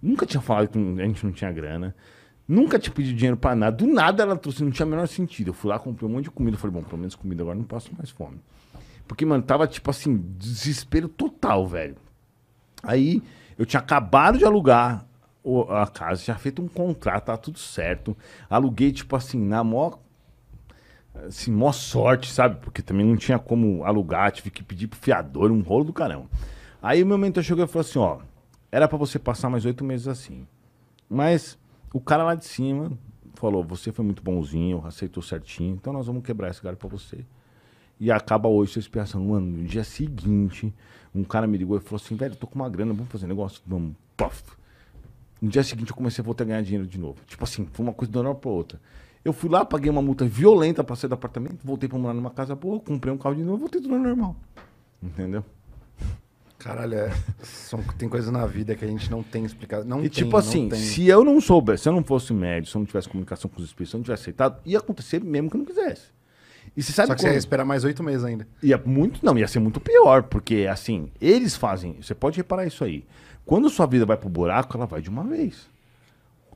nunca 0.00 0.24
tinha 0.24 0.40
falado 0.40 0.68
que 0.68 0.78
a 0.78 1.04
gente 1.06 1.24
não 1.24 1.32
tinha 1.32 1.52
grana. 1.52 1.94
Nunca 2.48 2.78
tinha 2.78 2.92
pedido 2.92 3.16
dinheiro 3.16 3.36
pra 3.36 3.54
nada. 3.54 3.76
Do 3.76 3.86
nada 3.86 4.22
ela 4.22 4.36
trouxe, 4.36 4.64
não 4.64 4.70
tinha 4.70 4.86
o 4.86 4.88
menor 4.88 5.06
sentido. 5.06 5.48
Eu 5.48 5.54
fui 5.54 5.70
lá, 5.70 5.78
comprei 5.78 6.08
um 6.08 6.12
monte 6.12 6.24
de 6.24 6.30
comida. 6.30 6.56
Falei, 6.56 6.74
bom, 6.74 6.82
pelo 6.82 6.98
menos 6.98 7.14
comida 7.14 7.42
agora 7.42 7.56
não 7.56 7.64
passo 7.64 7.90
mais 7.96 8.10
fome. 8.10 8.40
Porque, 9.06 9.26
mano, 9.26 9.42
tava 9.42 9.66
tipo 9.68 9.90
assim, 9.90 10.16
desespero 10.38 11.06
total, 11.06 11.66
velho. 11.66 11.96
Aí 12.82 13.22
eu 13.58 13.66
tinha 13.66 13.78
acabado 13.78 14.38
de 14.38 14.44
alugar 14.44 15.06
a 15.70 15.86
casa, 15.86 16.22
tinha 16.22 16.36
feito 16.36 16.62
um 16.62 16.68
contrato, 16.68 17.24
tava 17.26 17.38
tudo 17.38 17.58
certo. 17.58 18.16
Aluguei, 18.48 18.92
tipo 18.92 19.16
assim, 19.16 19.38
na 19.38 19.64
maior. 19.64 19.98
Assim, 21.26 21.50
mó 21.50 21.72
sorte, 21.72 22.30
sabe? 22.30 22.56
Porque 22.60 22.82
também 22.82 23.04
não 23.04 23.16
tinha 23.16 23.38
como 23.38 23.84
alugar, 23.84 24.30
tive 24.30 24.50
que 24.50 24.62
pedir 24.62 24.86
pro 24.86 24.98
fiador, 24.98 25.50
um 25.50 25.60
rolo 25.60 25.84
do 25.84 25.92
caramba. 25.92 26.26
Aí 26.82 27.02
o 27.02 27.06
meu 27.06 27.18
mentor 27.18 27.42
chegou 27.42 27.64
e 27.64 27.68
falou 27.68 27.80
assim: 27.80 27.98
ó, 27.98 28.18
era 28.70 28.86
pra 28.86 28.96
você 28.96 29.18
passar 29.18 29.50
mais 29.50 29.64
oito 29.64 29.84
meses 29.84 30.08
assim. 30.08 30.46
Mas 31.08 31.58
o 31.92 32.00
cara 32.00 32.22
lá 32.22 32.34
de 32.34 32.44
cima 32.44 32.92
falou: 33.34 33.64
você 33.64 33.90
foi 33.90 34.04
muito 34.04 34.22
bonzinho, 34.22 34.84
aceitou 34.86 35.22
certinho, 35.22 35.74
então 35.74 35.92
nós 35.92 36.06
vamos 36.06 36.22
quebrar 36.22 36.50
esse 36.50 36.62
galho 36.62 36.76
pra 36.76 36.88
você. 36.88 37.24
E 37.98 38.10
acaba 38.10 38.48
hoje 38.48 38.72
sua 38.72 38.80
expiação. 38.80 39.22
Mano, 39.22 39.58
no 39.58 39.64
dia 39.64 39.84
seguinte, 39.84 40.72
um 41.14 41.24
cara 41.24 41.46
me 41.46 41.58
ligou 41.58 41.76
e 41.76 41.80
falou 41.80 41.96
assim: 41.96 42.14
velho, 42.14 42.36
tô 42.36 42.46
com 42.46 42.54
uma 42.54 42.68
grana, 42.68 42.94
vamos 42.94 43.10
fazer 43.10 43.26
negócio? 43.26 43.60
Vamos. 43.66 43.94
Puff. 44.16 44.59
No 45.40 45.48
dia 45.48 45.62
seguinte 45.62 45.90
eu 45.90 45.96
comecei 45.96 46.22
a 46.22 46.24
voltar 46.24 46.44
a 46.44 46.46
ganhar 46.46 46.62
dinheiro 46.62 46.86
de 46.86 46.98
novo. 46.98 47.18
Tipo 47.26 47.44
assim, 47.44 47.66
foi 47.72 47.84
uma 47.84 47.92
coisa 47.92 48.12
de 48.12 48.18
uma 48.18 48.28
hora 48.28 48.38
pra 48.38 48.50
outra. 48.50 48.80
Eu 49.24 49.32
fui 49.32 49.50
lá, 49.50 49.64
paguei 49.64 49.90
uma 49.90 50.02
multa 50.02 50.24
violenta 50.24 50.82
pra 50.82 50.96
sair 50.96 51.08
do 51.08 51.14
apartamento, 51.14 51.58
voltei 51.64 51.88
pra 51.88 51.98
morar 51.98 52.14
numa 52.14 52.30
casa 52.30 52.54
boa, 52.54 52.80
comprei 52.80 53.12
um 53.12 53.18
carro 53.18 53.34
de 53.34 53.42
novo, 53.42 53.58
voltei 53.58 53.80
tudo 53.80 53.98
normal. 53.98 54.34
Entendeu? 55.02 55.44
Caralho, 56.58 56.94
é, 56.94 57.10
são, 57.42 57.82
tem 57.96 58.06
coisas 58.06 58.30
na 58.30 58.46
vida 58.46 58.74
que 58.76 58.84
a 58.84 58.88
gente 58.88 59.10
não 59.10 59.22
tem 59.22 59.44
explicado. 59.46 59.84
Não 59.86 60.00
e 60.00 60.10
tem, 60.10 60.10
tipo 60.10 60.36
assim, 60.36 60.68
tem. 60.68 60.78
se 60.78 61.06
eu 61.06 61.24
não 61.24 61.40
soubesse, 61.40 61.84
se 61.84 61.88
eu 61.88 61.92
não 61.92 62.04
fosse 62.04 62.34
médico, 62.34 62.70
se 62.70 62.76
eu 62.76 62.80
não 62.80 62.86
tivesse 62.86 63.08
comunicação 63.08 63.50
com 63.50 63.58
os 63.60 63.64
espíritos, 63.64 63.90
se 63.90 63.96
eu 63.96 63.98
não 63.98 64.04
tivesse 64.04 64.22
aceitado, 64.24 64.60
ia 64.66 64.78
acontecer 64.78 65.24
mesmo 65.24 65.48
que 65.48 65.56
eu 65.56 65.58
não 65.58 65.64
quisesse. 65.64 66.08
E 66.76 66.82
você 66.82 66.92
sabe 66.92 67.08
Só 67.08 67.14
que 67.14 67.20
você 67.20 67.26
quando- 67.26 67.32
ia 67.34 67.38
esperar 67.38 67.64
mais 67.64 67.84
oito 67.84 68.02
meses 68.02 68.24
ainda. 68.24 68.46
Ia 68.62 68.80
muito, 68.84 69.24
não, 69.24 69.36
ia 69.36 69.48
ser 69.48 69.58
muito 69.58 69.80
pior, 69.80 70.22
porque 70.24 70.66
assim, 70.70 71.10
eles 71.20 71.56
fazem, 71.56 71.96
você 72.00 72.14
pode 72.14 72.36
reparar 72.36 72.66
isso 72.66 72.84
aí. 72.84 73.04
Quando 73.44 73.68
sua 73.68 73.86
vida 73.86 74.06
vai 74.06 74.16
pro 74.16 74.28
buraco, 74.28 74.76
ela 74.76 74.86
vai 74.86 75.00
de 75.02 75.08
uma 75.10 75.24
vez. 75.24 75.68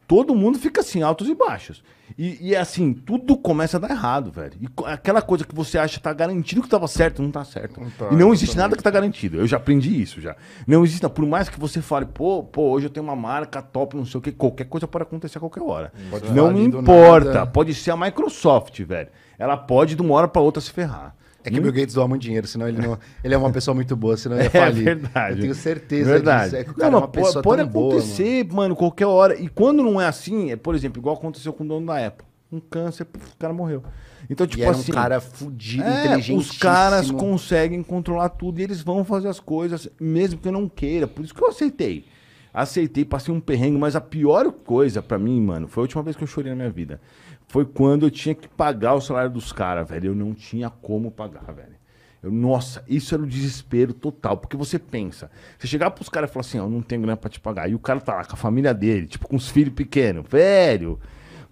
Todo 0.06 0.34
mundo 0.34 0.58
fica 0.58 0.80
assim, 0.80 1.02
altos 1.02 1.28
e 1.28 1.34
baixos. 1.34 1.82
E, 2.16 2.50
e, 2.50 2.56
assim, 2.56 2.92
tudo 2.92 3.37
começa 3.37 3.76
a 3.76 3.80
dar 3.80 3.90
errado, 3.90 4.30
velho. 4.30 4.52
E 4.61 4.68
aquela 4.84 5.20
coisa 5.20 5.44
que 5.44 5.54
você 5.54 5.78
acha 5.78 5.96
que 5.96 6.02
tá 6.02 6.12
garantido 6.12 6.62
que 6.62 6.68
tava 6.68 6.87
certo, 6.87 7.23
não 7.23 7.30
tá 7.30 7.44
certo. 7.44 7.80
Não 7.80 7.90
tá, 7.90 8.08
e 8.12 8.14
não 8.14 8.32
existe 8.32 8.56
nada 8.56 8.76
que 8.76 8.82
tá 8.82 8.90
garantido. 8.90 9.38
Eu 9.38 9.46
já 9.46 9.56
aprendi 9.56 10.00
isso 10.00 10.20
já. 10.20 10.37
Não 10.66 10.84
existe, 10.84 11.08
por 11.08 11.26
mais 11.26 11.49
que 11.49 11.58
você 11.58 11.80
fale, 11.80 12.06
pô, 12.06 12.44
pô, 12.44 12.70
hoje 12.70 12.87
eu 12.87 12.90
tenho 12.90 13.04
uma 13.04 13.16
marca 13.16 13.61
top, 13.61 13.96
não 13.96 14.04
sei 14.04 14.18
o 14.18 14.20
que, 14.20 14.30
qualquer 14.30 14.64
coisa 14.64 14.87
pode 14.87 15.02
acontecer 15.02 15.38
a 15.38 15.40
qualquer 15.40 15.62
hora. 15.62 15.92
Pode 16.11 16.30
não 16.32 16.52
me 16.52 16.64
importa. 16.64 17.32
nada. 17.32 17.46
Pode 17.46 17.75
ser 17.75 17.90
a 17.90 17.96
Microsoft, 17.96 18.80
velho. 18.82 19.08
Ela 19.38 19.56
pode 19.56 19.96
de 19.96 20.02
uma 20.02 20.14
hora 20.14 20.28
pra 20.28 20.42
outra 20.42 20.61
se 20.61 20.70
ferrar. 20.70 21.16
É 21.44 21.50
que 21.50 21.58
o 21.58 21.62
Bill 21.62 21.72
Gates 21.72 21.94
doa 21.94 22.08
muito 22.08 22.22
dinheiro, 22.22 22.46
senão 22.46 22.66
ele 22.66 22.80
não. 22.80 22.98
Ele 23.22 23.34
é 23.34 23.36
uma 23.36 23.50
pessoa 23.50 23.74
muito 23.74 23.94
boa, 23.94 24.16
senão 24.16 24.36
ele 24.36 24.44
ia 24.48 24.48
É 24.48 24.50
falir. 24.50 24.84
verdade. 24.84 25.36
Eu 25.36 25.40
tenho 25.42 25.54
certeza 25.54 26.10
verdade. 26.10 26.44
disso. 26.44 26.56
É 26.56 26.64
que 26.64 26.70
o 26.70 26.74
cara 26.74 26.90
não, 26.90 26.98
é 26.98 27.02
uma 27.02 27.08
pessoa 27.08 27.34
po- 27.34 27.50
pode 27.50 27.62
tão 27.62 27.70
boa, 27.70 27.86
mano. 27.94 27.98
acontecer, 28.00 28.46
mano. 28.52 28.74
qualquer 28.76 29.06
hora. 29.06 29.38
E 29.38 29.48
quando 29.48 29.82
não 29.82 30.00
é 30.00 30.06
assim, 30.06 30.50
é, 30.50 30.56
por 30.56 30.74
exemplo, 30.74 30.98
igual 31.00 31.14
aconteceu 31.16 31.52
com 31.52 31.62
o 31.62 31.68
dono 31.68 31.86
da 31.86 32.06
Apple. 32.06 32.26
Um 32.50 32.60
câncer, 32.60 33.02
o 33.04 33.36
cara 33.38 33.52
morreu. 33.52 33.82
Então, 34.30 34.46
tipo 34.46 34.62
e 34.62 34.64
era 34.64 34.72
assim. 34.72 34.90
um 34.90 34.94
cara 34.94 35.20
fudido, 35.20 35.82
é, 35.84 36.06
inteligente. 36.06 36.38
os 36.38 36.56
caras 36.56 37.10
conseguem 37.10 37.82
controlar 37.82 38.30
tudo 38.30 38.58
e 38.60 38.62
eles 38.62 38.80
vão 38.80 39.04
fazer 39.04 39.28
as 39.28 39.38
coisas, 39.40 39.86
mesmo 40.00 40.40
que 40.40 40.48
eu 40.48 40.52
não 40.52 40.66
queira. 40.68 41.06
Por 41.06 41.24
isso 41.24 41.34
que 41.34 41.42
eu 41.42 41.48
aceitei. 41.48 42.06
Aceitei, 42.52 43.04
passei 43.04 43.34
um 43.34 43.40
perrengue, 43.40 43.76
mas 43.76 43.96
a 43.96 44.00
pior 44.00 44.50
coisa 44.52 45.02
pra 45.02 45.18
mim, 45.18 45.40
mano, 45.40 45.66
foi 45.66 45.82
a 45.82 45.84
última 45.84 46.02
vez 46.04 46.16
que 46.16 46.22
eu 46.22 46.26
chorei 46.28 46.50
na 46.52 46.56
minha 46.56 46.70
vida. 46.70 47.00
Foi 47.48 47.64
quando 47.64 48.06
eu 48.06 48.10
tinha 48.10 48.34
que 48.34 48.48
pagar 48.48 48.94
o 48.94 49.00
salário 49.00 49.30
dos 49.30 49.52
caras, 49.52 49.88
velho. 49.88 50.08
Eu 50.08 50.14
não 50.14 50.34
tinha 50.34 50.68
como 50.70 51.10
pagar, 51.10 51.52
velho. 51.52 51.74
Eu, 52.22 52.32
nossa, 52.32 52.82
isso 52.88 53.14
era 53.14 53.22
o 53.22 53.26
desespero 53.26 53.92
total. 53.92 54.36
Porque 54.38 54.56
você 54.56 54.78
pensa, 54.78 55.30
você 55.58 55.66
chegar 55.66 55.90
pros 55.90 56.08
caras 56.08 56.30
e 56.30 56.32
falar 56.32 56.40
assim, 56.40 56.58
ó, 56.58 56.64
eu 56.64 56.70
não 56.70 56.82
tenho 56.82 57.02
grana 57.02 57.16
pra 57.16 57.28
te 57.30 57.38
pagar. 57.38 57.70
E 57.70 57.74
o 57.74 57.78
cara 57.78 58.00
tá 58.00 58.14
lá 58.14 58.24
com 58.24 58.32
a 58.32 58.36
família 58.36 58.72
dele, 58.74 59.06
tipo, 59.06 59.28
com 59.28 59.36
os 59.36 59.48
filhos 59.48 59.74
pequenos. 59.74 60.24
Velho, 60.28 60.98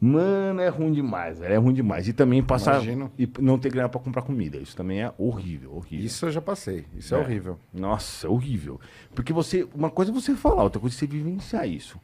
Mano, 0.04 0.60
é 0.60 0.66
ruim 0.68 0.90
demais, 0.92 1.38
velho. 1.38 1.54
É 1.54 1.56
ruim 1.58 1.72
demais. 1.72 2.08
E 2.08 2.12
também 2.12 2.42
passar 2.42 2.82
Imagino. 2.82 3.12
e 3.16 3.30
não 3.38 3.56
ter 3.56 3.70
grana 3.70 3.88
pra 3.88 4.00
comprar 4.00 4.22
comida. 4.22 4.58
Isso 4.58 4.76
também 4.76 5.00
é 5.00 5.12
horrível, 5.16 5.76
horrível. 5.76 6.04
Isso 6.04 6.26
eu 6.26 6.32
já 6.32 6.40
passei. 6.42 6.86
Isso 6.98 7.14
é, 7.14 7.18
É. 7.18 7.20
horrível. 7.22 7.56
Nossa, 7.72 8.26
é 8.26 8.30
horrível. 8.30 8.80
Porque 9.14 9.32
você. 9.32 9.64
Uma 9.72 9.90
coisa 9.90 10.10
é 10.10 10.14
você 10.14 10.34
falar, 10.34 10.64
outra 10.64 10.80
coisa 10.80 10.96
é 10.96 10.98
você 10.98 11.06
vivenciar 11.06 11.68
isso. 11.68 12.00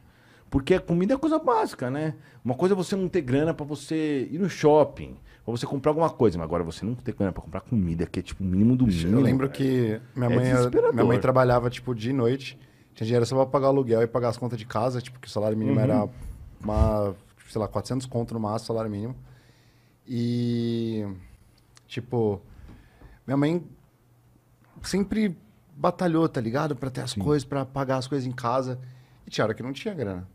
Porque 0.49 0.73
a 0.73 0.79
comida 0.79 1.13
é 1.13 1.17
coisa 1.17 1.37
básica, 1.37 1.89
né? 1.91 2.15
Uma 2.43 2.55
coisa 2.55 2.73
é 2.73 2.77
você 2.77 2.95
não 2.95 3.07
ter 3.07 3.21
grana 3.21 3.53
pra 3.53 3.65
você 3.65 4.27
ir 4.31 4.39
no 4.39 4.49
shopping, 4.49 5.15
pra 5.45 5.51
você 5.51 5.65
comprar 5.67 5.91
alguma 5.91 6.09
coisa, 6.09 6.37
mas 6.37 6.45
agora 6.45 6.63
você 6.63 6.83
não 6.85 6.95
ter 6.95 7.13
grana 7.13 7.31
pra 7.31 7.41
comprar 7.43 7.61
comida, 7.61 8.05
que 8.07 8.19
é 8.19 8.23
tipo 8.23 8.43
o 8.43 8.47
mínimo 8.47 8.75
do 8.75 8.87
mínimo. 8.87 9.17
Eu 9.17 9.21
lembro 9.21 9.49
que 9.49 10.01
minha 10.15 10.29
É 10.31 10.35
mãe, 10.35 10.45
minha 10.93 11.05
mãe 11.05 11.19
trabalhava, 11.19 11.69
tipo, 11.69 11.93
de 11.93 12.11
noite. 12.11 12.57
Tinha 12.95 13.05
dinheiro 13.05 13.25
só 13.25 13.35
pra 13.35 13.45
pagar 13.45 13.67
aluguel 13.67 14.01
e 14.01 14.07
pagar 14.07 14.29
as 14.29 14.37
contas 14.37 14.57
de 14.57 14.65
casa. 14.65 14.99
Tipo, 15.01 15.19
que 15.19 15.27
o 15.27 15.31
salário 15.31 15.55
mínimo 15.57 15.77
Uhum. 15.77 15.83
era 15.83 16.09
uma, 16.63 17.15
sei 17.47 17.61
lá, 17.61 17.67
400 17.67 18.07
conto 18.07 18.33
no 18.33 18.39
máximo, 18.39 18.67
salário 18.67 18.89
mínimo. 18.89 19.15
E, 20.07 21.05
tipo, 21.87 22.41
minha 23.27 23.37
mãe 23.37 23.63
sempre 24.81 25.37
batalhou, 25.75 26.27
tá 26.27 26.41
ligado? 26.41 26.75
Pra 26.75 26.89
ter 26.89 27.01
as 27.01 27.13
coisas, 27.13 27.45
pra 27.45 27.63
pagar 27.65 27.97
as 27.97 28.07
coisas 28.07 28.27
em 28.27 28.31
casa. 28.31 28.79
E 29.25 29.29
tinha 29.29 29.45
hora 29.45 29.53
que 29.53 29.61
não 29.63 29.71
tinha 29.71 29.93
grana. 29.93 30.27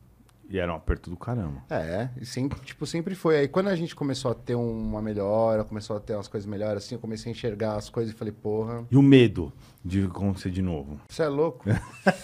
E 0.49 0.59
era 0.59 0.71
um 0.73 0.77
aperto 0.77 1.11
do 1.11 1.17
caramba. 1.17 1.63
É, 1.71 2.09
e 2.21 2.25
sempre, 2.27 2.61
tipo, 2.61 2.87
sempre 2.87 3.15
foi. 3.15 3.39
Aí 3.39 3.49
quando 3.49 3.69
a 3.69 3.75
gente 3.77 3.95
começou 3.97 4.31
a 4.31 4.35
ter 4.35 4.55
uma 4.55 5.01
melhora, 5.03 5.65
começou 5.65 5.97
a 5.97 6.01
ter 6.01 6.15
umas 6.15 6.29
coisas 6.29 6.49
melhores, 6.49 6.85
assim, 6.85 6.95
eu 6.95 7.01
comecei 7.01 7.31
a 7.31 7.35
enxergar 7.35 7.77
as 7.77 7.89
coisas 7.89 8.15
e 8.15 8.17
falei, 8.17 8.33
porra, 8.33 8.85
E 8.91 8.97
o 8.97 9.03
medo 9.03 9.53
de 9.85 10.05
acontecer 10.05 10.51
de 10.51 10.63
novo. 10.63 11.01
você 11.09 11.23
é 11.23 11.29
louco? 11.29 11.65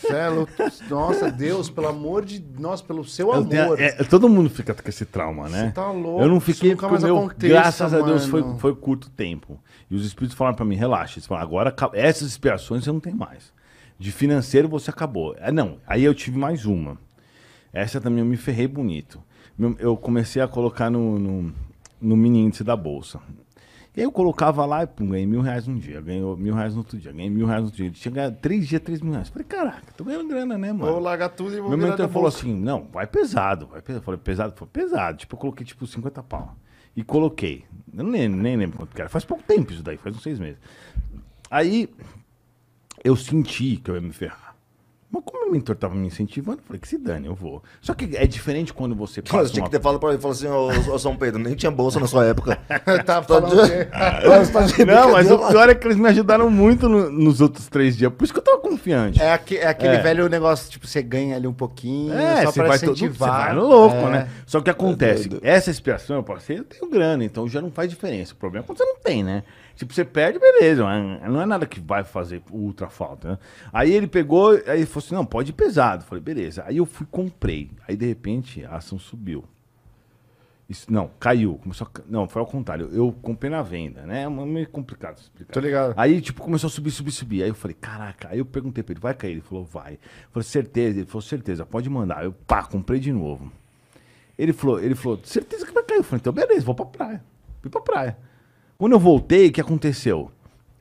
Você 0.01 0.13
é 0.15 0.29
louco? 0.29 0.53
Nossa, 0.89 1.31
Deus, 1.31 1.69
pelo 1.71 1.89
amor 1.89 2.25
de... 2.25 2.45
Nossa, 2.59 2.85
pelo 2.85 3.05
seu 3.05 3.33
Eu 3.35 3.45
tenho- 3.47 3.65
amor. 3.65 3.81
é, 3.81 3.93
todo 4.05 4.29
mundo 4.29 4.49
fica 4.51 4.75
com 4.75 4.89
esse 4.89 5.05
trauma, 5.07 5.49
né? 5.49 5.67
Você 5.67 5.73
tá 5.73 5.91
louco, 5.91 6.23
Eu 6.23 6.29
não 6.29 6.41
fiquei 6.41 6.75
mais 6.75 7.03
o 7.03 7.07
meu, 7.07 7.17
aconteça, 7.19 7.49
graças 7.53 7.95
a 7.95 8.01
Deus, 8.03 8.27
foi, 8.27 8.43
mano. 8.43 8.59
foi 8.59 8.75
curto 8.77 9.11
tempo. 9.11 9.59
E 9.91 9.95
os 9.95 10.05
espíritos 10.07 10.37
falaram 10.37 10.57
pra 10.57 10.65
mim, 10.65 10.77
relaxa. 10.77 11.19
Eles 11.19 11.27
falaram, 11.27 11.47
agora 11.47 11.75
essas 11.95 12.29
expiações 12.29 12.85
você 12.85 12.93
não 12.93 13.01
tem 13.01 13.15
mais. 13.15 13.53
De 13.99 14.11
financeiro 14.11 14.67
você 14.69 14.89
acabou. 14.91 15.37
Ah, 15.41 15.53
não, 15.53 15.77
aí 15.87 16.03
eu 16.05 16.15
tive 16.15 16.39
mais 16.39 16.65
uma. 16.65 16.97
Essa 17.73 18.01
também 18.01 18.21
eu 18.21 18.27
me 18.27 18.37
ferrei 18.37 18.67
bonito. 18.67 19.23
Eu 19.79 19.97
comecei 19.97 20.41
a 20.41 20.49
colocar 20.49 20.91
no, 20.91 21.19
no, 21.19 21.53
no 22.01 22.17
mini 22.17 22.41
índice 22.41 22.65
da 22.65 22.75
bolsa. 22.75 23.21
E 23.97 24.01
aí 24.01 24.07
eu 24.07 24.13
colocava 24.13 24.65
lá 24.65 24.85
e 24.85 24.87
pum, 24.87 25.09
ganhei 25.09 25.27
mil 25.27 25.41
reais 25.41 25.67
um 25.67 25.77
dia, 25.77 26.01
ganhei 26.01 26.23
mil 26.37 26.55
reais 26.55 26.75
no 26.75 26.79
outro 26.79 26.97
dia, 26.97 27.11
ganhei 27.13 27.29
mil 27.29 27.45
reais 27.45 27.63
no 27.63 27.67
outro 27.67 27.83
dia. 27.83 27.91
Tinha 27.91 28.13
ganhado 28.13 28.37
três 28.41 28.69
dias, 28.69 28.81
três 28.81 29.01
mil 29.01 29.13
reais. 29.13 29.29
Falei, 29.29 29.45
caraca, 29.45 29.93
tô 29.97 30.05
ganhando 30.05 30.29
grana, 30.29 30.57
né, 30.57 30.73
mano? 30.73 30.93
Vou 30.93 31.01
largar 31.01 31.29
tudo 31.31 31.57
e 31.57 31.61
vou 31.61 31.71
Meu 31.71 31.79
mentor 31.79 32.09
falou 32.09 32.29
assim: 32.29 32.55
não, 32.55 32.87
vai 32.93 33.07
pesado, 33.07 33.67
vai 33.67 33.83
pesado. 33.83 34.01
Eu 34.01 34.05
falei, 34.05 34.21
pesado? 34.23 34.55
Foi 34.57 34.69
pesado. 34.69 35.19
Tipo, 35.19 35.35
eu 35.35 35.41
coloquei 35.41 35.67
tipo 35.67 35.87
50 35.87 36.23
pau. 36.23 36.57
E 36.97 37.03
coloquei. 37.03 37.65
Eu 37.93 38.05
nem, 38.05 38.29
nem 38.29 38.57
lembro 38.57 38.79
quanto 38.79 38.95
que 38.95 39.01
era. 39.01 39.11
Faz 39.11 39.25
pouco 39.25 39.43
tempo 39.43 39.73
isso 39.73 39.83
daí, 39.83 39.97
faz 39.97 40.15
uns 40.15 40.23
seis 40.23 40.39
meses. 40.39 40.59
Aí 41.51 41.89
eu 43.03 43.17
senti 43.17 43.77
que 43.77 43.91
eu 43.91 43.97
ia 43.97 44.01
me 44.01 44.13
ferrar. 44.13 44.50
Mas 45.13 45.25
como 45.25 45.41
meu 45.45 45.53
mentor 45.53 45.75
tava 45.75 45.95
me 45.97 46.07
incentivando, 46.07 46.59
eu 46.59 46.65
falei 46.65 46.79
que 46.81 46.87
se 46.87 46.97
dane, 46.97 47.27
eu 47.27 47.35
vou. 47.35 47.63
Só 47.81 47.93
que 47.95 48.17
é 48.17 48.25
diferente 48.29 48.73
quando 48.73 48.95
você 48.95 49.15
Você 49.15 49.23
passa 49.23 49.51
tinha 49.51 49.63
uma... 49.65 49.69
que 49.69 49.77
ter 49.77 49.83
falado 49.83 49.99
pra 49.99 50.11
ele, 50.11 50.19
falou 50.19 50.33
assim, 50.37 50.47
ô, 50.47 50.69
ô, 50.95 50.99
São 51.01 51.17
Pedro, 51.17 51.43
nem 51.43 51.55
tinha 51.57 51.71
bolsa 51.73 51.99
na 51.99 52.07
sua 52.07 52.27
época. 52.27 52.57
tá 53.05 53.21
falando 53.21 53.61
o 53.61 53.69
quê? 53.69 53.89
Você 54.41 54.53
tá 54.53 54.61
de 54.63 54.85
Não, 54.85 55.11
mas 55.13 55.29
o 55.29 55.39
pior 55.49 55.69
é 55.69 55.75
que 55.75 55.85
eles 55.87 55.97
me 55.97 56.09
ajudaram 56.09 56.49
muito 56.49 56.89
no- 56.89 57.11
nos 57.11 57.41
outros 57.41 57.67
três 57.69 57.97
dias. 57.97 58.13
Por 58.13 58.23
isso 58.23 58.33
que 58.33 58.39
eu 58.39 58.45
tava 58.45 58.59
confiante. 58.59 59.21
É, 59.21 59.33
aque- 59.33 59.57
é 59.59 59.67
aquele 59.67 59.97
É. 59.97 60.01
velho 60.01 60.29
negócio, 60.29 60.71
tipo, 60.71 60.87
você 60.87 61.03
ganha 61.03 61.35
ali 61.35 61.47
um 61.49 61.53
pouquinho, 61.53 62.13
É, 62.15 62.45
só 62.45 62.53
você 62.53 62.61
pra 62.61 62.69
vai, 62.69 62.79
todo, 62.79 62.93
incentivar. 62.93 63.31
você 63.41 63.47
vai 63.47 63.55
louco, 63.57 63.97
É. 63.97 64.11
né? 64.11 64.29
Só 64.47 64.61
que 64.61 64.71
acontece, 64.71 65.29
doido. 65.29 65.45
essa 65.45 65.71
expiação 65.73 66.17
eu 66.17 66.23
passei, 66.23 66.59
eu 66.61 66.65
tenho 66.65 66.89
grana, 66.89 67.25
então 67.25 67.49
já 67.49 67.61
não 67.61 67.73
faz 67.73 67.91
diferença. 67.91 68.33
O 68.33 68.37
problema 68.37 68.65
é 68.65 68.67
quando 68.67 68.79
você 68.79 68.85
não 68.85 68.97
tem, 69.01 69.25
né? 69.25 69.43
Tipo, 69.81 69.95
você 69.95 70.05
perde, 70.05 70.39
beleza, 70.39 70.85
mas 70.85 71.23
não 71.23 71.41
é 71.41 71.47
nada 71.47 71.65
que 71.65 71.81
vai 71.81 72.05
fazer 72.05 72.43
ultra 72.51 72.91
falta, 72.91 73.31
né? 73.31 73.39
Aí 73.73 73.91
ele 73.91 74.07
pegou, 74.07 74.51
aí 74.67 74.85
falou 74.85 74.99
assim, 75.07 75.15
não, 75.15 75.25
pode 75.25 75.53
ir 75.53 75.55
pesado. 75.55 76.03
Eu 76.03 76.07
falei, 76.07 76.23
beleza. 76.23 76.63
Aí 76.67 76.77
eu 76.77 76.85
fui, 76.85 77.07
comprei. 77.11 77.71
Aí, 77.89 77.97
de 77.97 78.05
repente, 78.05 78.63
a 78.63 78.77
ação 78.77 78.99
subiu. 78.99 79.43
Isso, 80.69 80.93
não, 80.93 81.11
caiu. 81.19 81.59
Começou 81.63 81.87
a 81.87 82.01
não, 82.07 82.29
foi 82.29 82.41
ao 82.41 82.47
contrário. 82.47 82.91
Eu 82.93 83.11
comprei 83.23 83.51
na 83.51 83.63
venda, 83.63 84.03
né? 84.03 84.25
É 84.25 84.29
meio 84.29 84.69
complicado 84.69 85.17
explicar. 85.17 85.55
Tô 85.55 85.61
ligado. 85.61 85.95
Aí, 85.97 86.21
tipo, 86.21 86.43
começou 86.43 86.69
a 86.69 86.71
subir, 86.71 86.91
subir, 86.91 87.13
subir. 87.13 87.43
Aí 87.43 87.49
eu 87.49 87.55
falei, 87.55 87.75
caraca. 87.81 88.29
Aí 88.29 88.39
eu 88.39 88.45
perguntei 88.45 88.85
pra 88.85 88.93
ele, 88.93 89.01
vai 89.01 89.15
cair? 89.15 89.31
Ele 89.31 89.41
falou, 89.41 89.65
vai. 89.65 89.95
Eu 89.95 90.31
falei, 90.31 90.47
certeza? 90.47 90.99
Ele 90.99 91.07
falou, 91.07 91.23
certeza, 91.23 91.65
pode 91.65 91.89
mandar. 91.89 92.23
Eu, 92.23 92.35
pá, 92.35 92.65
comprei 92.65 93.01
de 93.01 93.15
novo. 93.15 93.51
Ele 94.39 94.53
falou, 94.53 94.79
ele 94.79 94.95
falou, 94.95 95.19
certeza 95.25 95.65
que 95.65 95.73
vai 95.73 95.83
cair. 95.85 96.01
Eu 96.01 96.05
falei, 96.05 96.21
então 96.21 96.35
beleza, 96.35 96.67
vou 96.67 96.75
pra 96.75 96.85
praia. 96.85 97.25
Fui 97.63 97.71
pra 97.71 97.81
praia. 97.81 98.30
Quando 98.81 98.93
eu 98.93 98.99
voltei, 98.99 99.49
o 99.49 99.53
que 99.53 99.61
aconteceu? 99.61 100.31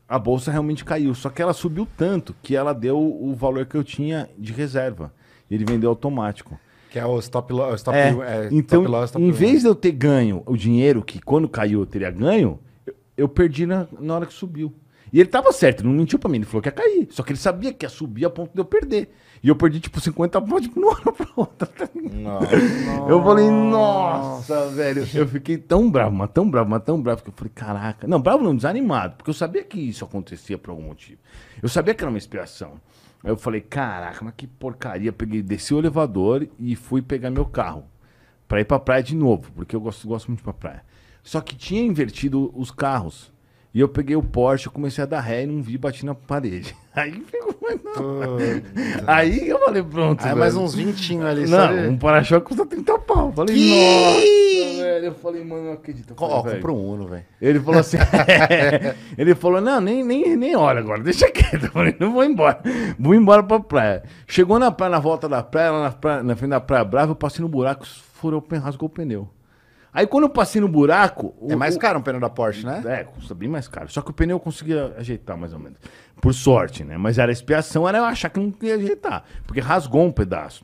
A 0.07 0.17
bolsa 0.17 0.49
realmente 0.49 0.85
caiu, 0.85 1.13
só 1.13 1.29
que 1.29 1.41
ela 1.41 1.51
subiu 1.51 1.85
tanto 1.97 2.33
que 2.41 2.55
ela 2.55 2.71
deu 2.71 2.97
o 2.97 3.35
valor 3.35 3.65
que 3.65 3.75
eu 3.75 3.83
tinha 3.83 4.29
de 4.37 4.53
reserva. 4.53 5.11
Ele 5.51 5.65
vendeu 5.65 5.89
automático. 5.89 6.57
Que 6.89 6.97
é 6.97 7.05
o 7.05 7.19
stop 7.19 7.51
loss. 7.51 7.81
Stop, 7.81 7.97
É, 7.97 8.07
é, 8.07 8.49
então, 8.53 8.83
stop 8.83 8.87
loss, 8.87 9.09
stop 9.09 9.21
em 9.21 9.27
loss. 9.27 9.37
vez 9.37 9.61
de 9.63 9.67
eu 9.67 9.75
ter 9.75 9.91
ganho 9.91 10.43
o 10.45 10.55
dinheiro 10.55 11.03
que 11.03 11.19
quando 11.19 11.49
caiu 11.49 11.81
eu 11.81 11.85
teria 11.85 12.09
ganho, 12.09 12.57
eu, 12.87 12.95
eu 13.17 13.27
perdi 13.27 13.65
na, 13.65 13.85
na 13.99 14.15
hora 14.15 14.25
que 14.25 14.33
subiu. 14.33 14.73
E 15.11 15.19
ele 15.19 15.29
tava 15.29 15.51
certo, 15.51 15.83
não 15.83 15.91
mentiu 15.91 16.19
pra 16.19 16.29
mim, 16.29 16.37
ele 16.37 16.45
falou 16.45 16.61
que 16.61 16.69
ia 16.69 16.73
cair. 16.73 17.07
Só 17.11 17.23
que 17.23 17.31
ele 17.31 17.39
sabia 17.39 17.73
que 17.73 17.85
ia 17.85 17.89
subir 17.89 18.25
a 18.25 18.29
ponto 18.29 18.53
de 18.53 18.59
eu 18.59 18.65
perder. 18.65 19.11
E 19.41 19.47
eu 19.47 19.55
perdi, 19.55 19.79
tipo, 19.79 19.99
50 19.99 20.41
pontos, 20.41 20.63
tipo, 20.63 20.79
numa 20.79 20.91
hora 20.99 21.11
pra 21.11 21.27
outra. 21.35 21.69
Nossa. 22.11 22.55
Eu 23.07 23.23
falei, 23.23 23.49
nossa, 23.49 24.69
velho. 24.69 25.07
Eu 25.13 25.27
fiquei 25.27 25.57
tão 25.57 25.89
bravo, 25.89 26.15
mas 26.15 26.29
tão 26.31 26.49
bravo, 26.49 26.69
mas 26.69 26.83
tão 26.83 27.01
bravo, 27.01 27.23
que 27.23 27.29
eu 27.29 27.33
falei, 27.33 27.51
caraca. 27.53 28.07
Não, 28.07 28.21
bravo 28.21 28.43
não, 28.43 28.55
desanimado, 28.55 29.15
porque 29.15 29.29
eu 29.29 29.33
sabia 29.33 29.63
que 29.63 29.79
isso 29.79 30.03
acontecia 30.03 30.57
por 30.57 30.71
algum 30.71 30.83
motivo. 30.83 31.19
Eu 31.61 31.69
sabia 31.69 31.93
que 31.93 32.03
era 32.03 32.11
uma 32.11 32.17
expiação. 32.17 32.73
Aí 33.23 33.31
eu 33.31 33.37
falei, 33.37 33.61
caraca, 33.61 34.23
mas 34.23 34.33
que 34.35 34.45
porcaria. 34.47 35.11
Peguei, 35.11 35.41
desci 35.41 35.73
o 35.73 35.79
elevador 35.79 36.47
e 36.57 36.75
fui 36.75 37.01
pegar 37.01 37.29
meu 37.29 37.45
carro 37.45 37.85
pra 38.47 38.59
ir 38.59 38.65
pra 38.65 38.79
praia 38.79 39.03
de 39.03 39.15
novo, 39.15 39.51
porque 39.53 39.75
eu 39.75 39.79
gosto, 39.81 40.07
gosto 40.07 40.27
muito 40.27 40.39
de 40.39 40.43
pra 40.43 40.53
praia. 40.53 40.83
Só 41.21 41.39
que 41.41 41.55
tinha 41.55 41.81
invertido 41.81 42.51
os 42.55 42.71
carros. 42.71 43.31
E 43.71 43.79
eu 43.79 43.87
peguei 43.87 44.15
o 44.15 44.23
Porsche, 44.23 44.65
eu 44.65 44.71
comecei 44.71 45.03
a 45.03 45.07
dar 45.07 45.19
ré 45.19 45.43
e 45.43 45.45
não 45.45 45.61
vi, 45.61 45.77
bati 45.77 46.03
na 46.03 46.15
parede. 46.15 46.75
Aí 46.95 47.11
ficou 47.11 47.55
mais 47.61 47.79
Aí 49.05 49.47
eu 49.47 49.59
falei, 49.59 49.83
pronto. 49.83 50.25
Aí 50.25 50.33
mais 50.33 50.55
velho. 50.55 50.65
uns 50.65 50.73
20 50.73 51.19
ali, 51.19 51.47
sabe? 51.47 51.81
Não, 51.81 51.91
um 51.91 51.97
para-choque 51.97 52.47
custa 52.47 52.65
30 52.65 52.97
pau. 52.99 53.27
Eu 53.27 53.31
Falei, 53.31 53.55
nossa, 53.55 54.83
velho. 54.83 55.05
Eu 55.05 55.13
falei, 55.13 55.43
mano, 55.43 55.65
não 55.65 55.73
acredito. 55.73 56.15
Ó, 56.17 56.41
compra 56.41 56.71
um 56.71 56.93
Uno, 56.93 57.07
velho. 57.07 57.25
Ele 57.39 57.59
falou 57.59 57.79
assim, 57.79 57.97
ele 59.15 59.35
falou, 59.35 59.61
não, 59.61 59.79
nem, 59.79 60.03
nem, 60.03 60.35
nem 60.35 60.55
olha 60.55 60.79
agora, 60.79 61.03
deixa 61.03 61.29
quieto. 61.29 61.65
Eu 61.65 61.71
falei, 61.71 61.95
não 61.99 62.11
vou 62.11 62.23
embora. 62.23 62.61
Vou 62.97 63.13
embora 63.13 63.43
pra 63.43 63.59
praia. 63.59 64.03
Chegou 64.27 64.57
na 64.57 64.71
praia, 64.71 64.91
na 64.91 64.99
volta 64.99 65.29
da 65.29 65.43
praia, 65.43 65.71
lá 65.71 65.83
na, 65.83 65.91
praia, 65.91 66.23
na 66.23 66.35
frente 66.35 66.49
da 66.49 66.59
Praia 66.59 66.83
Brava, 66.83 67.11
eu 67.11 67.15
passei 67.15 67.41
no 67.41 67.47
buraco, 67.47 67.85
furou 67.85 68.43
rasgou 68.51 68.87
o 68.87 68.91
pneu. 68.91 69.29
Aí 69.93 70.05
quando 70.05 70.23
eu 70.25 70.29
passei 70.29 70.61
no 70.61 70.67
buraco... 70.67 71.33
o- 71.39 71.51
É 71.51 71.55
mais 71.55 71.75
caro 71.77 71.99
um 71.99 72.01
pneu 72.01 72.19
da 72.19 72.29
Porsche, 72.29 72.65
né? 72.65 72.81
é, 72.85 73.03
custa 73.03 73.33
bem 73.33 73.49
mais 73.49 73.67
caro. 73.67 73.89
Só 73.91 74.01
que 74.01 74.11
o 74.11 74.13
pneu 74.13 74.35
eu 74.35 74.39
conseguia 74.39 74.93
ajeitar 74.97 75.35
mais 75.37 75.53
ou 75.53 75.59
menos. 75.59 75.79
Por 76.21 76.33
sorte, 76.33 76.83
né? 76.83 76.97
Mas 76.97 77.17
era 77.17 77.31
expiação, 77.31 77.87
era 77.87 77.97
eu 77.97 78.03
achar 78.05 78.29
que 78.29 78.39
não 78.39 78.53
ia 78.61 78.75
ajeitar. 78.75 79.23
Porque 79.47 79.59
rasgou 79.61 80.05
um 80.05 80.11
pedaço. 80.11 80.63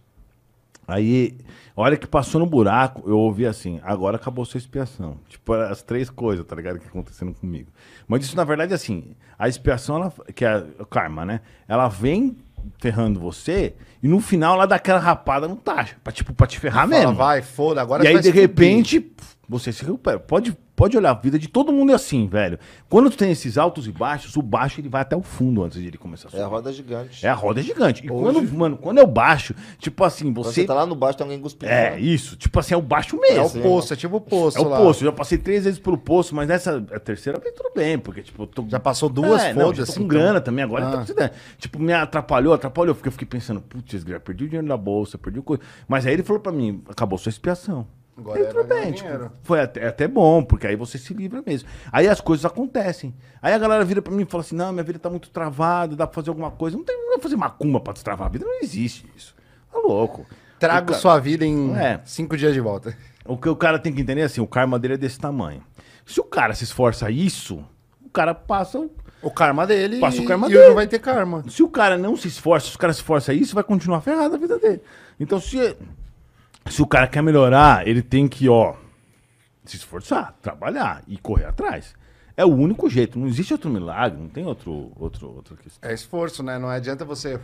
Aí, 0.88 1.36
a 1.76 1.82
hora 1.82 1.98
que 1.98 2.06
passou 2.06 2.40
no 2.40 2.46
buraco, 2.46 3.02
eu 3.10 3.18
ouvi 3.18 3.48
assim, 3.48 3.80
agora 3.84 4.18
acabou 4.18 4.46
sua 4.46 4.60
expiação. 4.60 5.18
Tipo, 5.28 5.54
as 5.54 5.82
três 5.82 6.12
coisas, 6.12 6.46
tá 6.46 6.56
ligado? 6.56 6.78
Que 6.78 6.88
acontecendo 6.88 7.34
comigo. 7.34 7.72
Mas 8.08 8.24
isso, 8.24 8.36
na 8.36 8.44
verdade, 8.44 8.72
assim, 8.72 9.16
a 9.40 9.48
expiação, 9.50 9.96
ela, 9.96 10.14
que 10.36 10.46
é 10.46 10.64
o 10.80 10.86
karma, 10.86 11.26
né? 11.26 11.42
Ela 11.68 11.88
vem 11.88 12.38
ferrando 12.80 13.20
você 13.20 13.74
e 14.02 14.08
no 14.08 14.20
final 14.20 14.56
ela 14.56 14.66
dá 14.68 14.76
aquela 14.76 15.00
rapada 15.00 15.48
no 15.48 15.56
taxa. 15.56 15.96
Pra, 16.04 16.14
tipo, 16.14 16.34
pra 16.34 16.46
te 16.48 16.60
ferrar 16.60 16.88
Fala, 16.88 17.00
mesmo. 17.02 17.16
vai, 17.16 17.42
foda, 17.42 17.82
agora 17.82 18.04
E 18.04 18.06
você 18.06 18.08
aí, 18.10 18.14
vai 18.16 18.24
de 18.24 18.30
repente, 18.32 19.12
você 19.48 19.72
se 19.72 19.84
recupera. 19.86 20.20
Pode, 20.20 20.56
pode 20.76 20.98
olhar, 20.98 21.12
a 21.12 21.14
vida 21.14 21.38
de 21.40 21.48
todo 21.48 21.72
mundo 21.72 21.92
é 21.92 21.96
assim, 21.96 22.28
velho. 22.28 22.58
Quando 22.90 23.10
tu 23.10 23.18
tem 23.18 23.32
esses 23.32 23.58
altos 23.58 23.88
e 23.88 23.92
baixos, 23.92 24.36
o 24.36 24.42
baixo 24.42 24.80
ele 24.82 24.90
vai 24.90 25.02
até 25.02 25.16
o 25.16 25.22
fundo 25.22 25.64
antes 25.64 25.80
de 25.80 25.88
ele 25.88 25.98
começar 25.98 26.28
a 26.28 26.32
subir. 26.32 26.42
É 26.42 26.44
a 26.44 26.48
roda 26.48 26.74
gigante. 26.74 27.26
É 27.26 27.30
a 27.30 27.34
roda 27.34 27.62
gigante. 27.62 28.06
E 28.06 28.08
quando, 28.10 28.42
mano, 28.54 28.78
quando 28.78 28.98
é 29.00 29.04
o 29.04 29.08
baixo, 29.08 29.54
tipo 29.80 30.04
assim, 30.04 30.26
Quando 30.34 30.46
você. 30.46 30.62
você 30.62 30.68
tá 30.68 30.74
lá 30.74 30.86
no 30.86 30.96
baixo, 30.96 31.18
tem 31.18 31.26
alguém 31.26 31.40
cuspindo. 31.40 31.72
É, 31.72 32.00
isso. 32.00 32.36
Tipo 32.36 32.60
assim, 32.60 32.74
é 32.74 32.78
o 32.78 32.82
baixo 32.82 33.16
É 33.16 33.20
o 33.20 33.22
mesmo. 33.44 33.62
poço, 33.62 33.94
é 33.94 33.96
tipo 33.96 34.18
o 34.18 34.22
poço 34.22 34.58
É 34.58 34.62
o 34.62 34.68
lá. 34.68 34.78
poço. 34.78 35.04
Eu 35.04 35.12
já 35.12 35.12
passei 35.12 35.38
três 35.38 35.64
vezes 35.66 35.80
pelo 35.80 35.98
poço, 35.98 36.34
mas 36.36 36.48
nessa 36.48 36.78
a 36.92 37.00
terceira 37.00 37.40
vez 37.40 37.54
tudo 37.56 37.72
bem, 37.76 37.98
porque, 38.00 38.22
tipo, 38.22 38.46
tô. 38.48 38.66
Já 38.68 38.80
passou 38.80 39.10
duas, 39.10 39.42
é, 39.44 39.50
já 39.50 39.54
tô 39.54 39.62
foda-se, 39.62 39.92
com 39.94 39.98
então. 40.00 40.08
grana 40.08 40.42
também 40.42 40.64
agora. 40.64 40.86
Ah. 40.86 40.90
Então, 41.04 41.06
você- 41.06 41.32
tipo, 41.58 41.80
me 41.80 41.94
atrapalhou, 41.94 42.54
atrapalhou, 42.54 42.96
porque 42.96 43.08
eu 43.08 43.12
fiquei 43.12 43.28
pensando, 43.28 43.62
putz, 43.62 44.04
perdi 44.24 44.44
o 44.46 44.48
dinheiro 44.48 44.68
da 44.68 44.78
bolsa, 44.78 45.18
perdi 45.18 45.40
o 45.40 45.44
coisa. 45.44 45.62
Mas 45.88 46.06
aí 46.06 46.14
ele 46.14 46.24
falou 46.24 46.42
pra 46.42 46.52
mim, 46.52 46.82
acabou 46.90 47.18
sua 47.18 47.30
expiação. 47.30 47.88
Agora 48.18 48.40
é, 48.40 48.52
ganhar 48.54 48.64
bem, 48.64 48.92
tipo, 48.94 49.32
foi 49.44 49.60
até, 49.60 49.82
é 49.82 49.88
até 49.88 50.08
bom, 50.08 50.42
porque 50.44 50.66
aí 50.66 50.76
você 50.76 50.98
se 50.98 51.14
livra 51.14 51.44
mesmo. 51.46 51.68
Aí 51.92 52.08
as 52.08 52.22
coisas 52.22 52.46
acontecem. 52.46 53.14
Aí 53.42 53.54
a 53.54 53.58
galera 53.58 53.84
vira 53.84 54.02
pra 54.02 54.14
mim 54.14 54.24
e 54.24 54.26
fala 54.26 54.42
assim: 54.42 54.56
não, 54.56 54.72
minha 54.72 54.84
vida 54.84 54.98
tá 55.00 55.10
muito 55.10 55.30
travada, 55.30 55.96
dá 55.96 56.08
pra 56.08 56.16
fazer 56.16 56.30
alguma 56.30 56.50
coisa. 56.52 56.78
Não 56.78 56.84
tem 56.84 56.96
não 56.98 57.08
dá 57.10 57.14
pra 57.16 57.24
fazer 57.24 57.36
macumba 57.36 57.80
pra 57.82 57.92
destravar 57.94 58.28
a 58.28 58.30
vida, 58.30 58.46
não 58.46 58.62
existe 58.62 59.06
isso. 59.16 59.36
Tá 59.72 59.80
louco. 59.80 60.26
trago 60.58 60.88
cara- 60.88 61.00
sua 61.00 61.20
vida 61.20 61.46
em 61.46 61.76
É. 61.76 62.00
cinco 62.06 62.38
dias 62.38 62.54
de 62.54 62.62
volta. 62.62 62.98
O 63.26 63.38
que 63.38 63.50
o 63.50 63.56
cara 63.56 63.78
tem 63.80 63.92
que 63.94 64.02
entender 64.02 64.22
é 64.22 64.26
assim, 64.26 64.40
o 64.40 64.48
karma 64.48 64.80
dele 64.80 64.94
é 64.94 64.98
desse 64.98 65.20
tamanho. 65.20 65.62
Se 66.06 66.20
o 66.22 66.24
cara 66.24 66.54
se 66.54 66.64
esforça 66.64 67.12
isso, 67.12 67.62
o 68.04 68.10
cara 68.10 68.34
passa. 68.34 68.80
o- 68.80 68.90
O 69.22 69.32
karma 69.32 69.66
dele 69.68 70.00
Passa 70.00 70.22
o 70.22 70.26
karma 70.26 70.48
e 70.48 70.52
dele. 70.54 70.68
não 70.68 70.76
vai 70.76 70.88
ter 70.88 71.00
karma. 71.00 71.44
Se 71.50 71.64
o 71.64 71.68
cara 71.68 71.98
não 71.98 72.16
se 72.16 72.28
esforça, 72.28 72.70
se 72.70 72.76
o 72.76 72.80
cara 72.80 72.94
se 72.94 73.00
esforça 73.00 73.34
isso, 73.34 73.56
vai 73.56 73.64
continuar 73.64 74.00
ferrado 74.02 74.36
a 74.36 74.38
vida 74.38 74.58
dele. 74.60 74.82
Então, 75.20 75.40
se, 75.42 75.76
se 76.68 76.82
o 76.82 76.88
cara 76.88 77.08
quer 77.08 77.22
melhorar, 77.22 77.88
ele 77.88 78.02
tem 78.02 78.28
que, 78.28 78.50
ó, 78.50 78.76
se 79.64 79.78
esforçar, 79.78 80.34
trabalhar 80.42 81.04
e 81.08 81.18
correr 81.18 81.46
atrás. 81.46 81.96
É 82.38 82.44
o 82.44 82.54
único 82.54 82.90
jeito. 82.90 83.18
Não 83.18 83.28
existe 83.28 83.54
outro 83.54 83.70
milagre, 83.70 84.20
não 84.20 84.28
tem 84.28 84.46
outro, 84.46 84.92
outro, 84.96 85.30
outra 85.30 85.56
questão. 85.56 85.90
É 85.90 85.94
esforço, 85.94 86.44
né? 86.44 86.60
Não 86.60 86.68
adianta 86.68 87.06
você. 87.06 87.40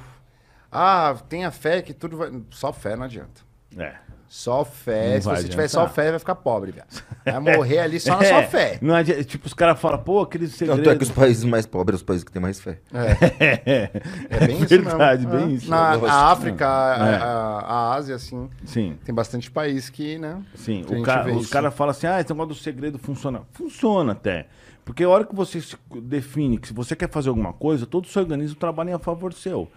Ah, 0.72 1.16
tenha 1.30 1.50
fé 1.52 1.82
que 1.82 1.94
tudo 1.94 2.18
vai. 2.18 2.32
Só 2.50 2.74
fé 2.74 2.96
não 2.96 3.04
adianta. 3.06 3.42
É. 3.78 3.96
Só 4.34 4.64
fé. 4.64 5.16
Não 5.16 5.22
Se 5.22 5.28
você 5.28 5.50
tiver 5.50 5.64
adiantar. 5.66 5.70
só 5.70 5.90
fé, 5.90 6.10
vai 6.12 6.18
ficar 6.20 6.36
pobre, 6.36 6.72
viado. 6.72 6.88
Vai 7.26 7.40
morrer 7.58 7.80
ali 7.80 8.00
só 8.00 8.18
na 8.18 8.24
sua 8.24 8.44
fé. 8.44 8.80
Não 8.82 8.96
adianta, 8.96 9.24
tipo, 9.26 9.46
os 9.46 9.54
caras 9.54 9.78
falam, 9.78 10.00
pô, 10.02 10.22
aquele 10.22 10.48
segredo. 10.48 10.78
Tanto 10.78 10.90
é 10.90 10.96
que 10.96 11.04
os 11.04 11.12
países 11.12 11.44
mais 11.44 11.66
pobres 11.66 12.00
são 12.00 12.04
os 12.04 12.08
países 12.08 12.24
que 12.24 12.32
têm 12.32 12.42
mais 12.42 12.60
fé. 12.62 12.80
É, 12.96 13.92
é 14.30 14.48
bem 14.48 14.58
isso 14.58 14.68
Verdade, 14.70 15.28
mesmo. 15.28 15.38
bem 15.46 15.50
É. 15.52 15.58
isso. 15.58 15.70
Na 15.70 15.96
a 15.96 16.32
África, 16.32 16.66
a, 16.66 16.96
É. 17.12 17.16
a- 17.18 17.66
a 17.68 17.94
Ásia, 17.94 18.16
assim, 18.16 18.50
Sim. 18.64 18.98
tem 19.04 19.14
bastante 19.14 19.52
país 19.52 19.90
que, 19.90 20.18
né? 20.18 20.42
Sim, 20.56 20.84
que 20.88 20.96
o 20.96 21.04
cara- 21.04 21.32
os 21.36 21.50
caras 21.50 21.74
falam 21.74 21.92
assim, 21.92 22.08
ah, 22.08 22.22
esse 22.22 22.30
negócio 22.32 22.50
do 22.50 22.56
segredo 22.56 22.98
funciona. 22.98 23.42
Funciona 23.52 24.14
até. 24.14 24.48
Porque 24.86 25.04
a 25.04 25.10
hora 25.10 25.26
que 25.26 25.36
você 25.36 25.60
se 25.62 25.76
define 26.02 26.58
que 26.58 26.70
se 26.70 26.74
você 26.74 26.96
quer 26.96 27.10
fazer 27.10 27.28
alguma 27.30 27.52
coisa, 27.52 27.86
todo 27.86 28.06
o 28.06 28.08
seu 28.08 28.22
organismo 28.22 28.56
trabalha 28.56 28.92
em 28.92 28.94
a 28.94 29.00
favor 29.00 29.34
seu. 29.34 29.70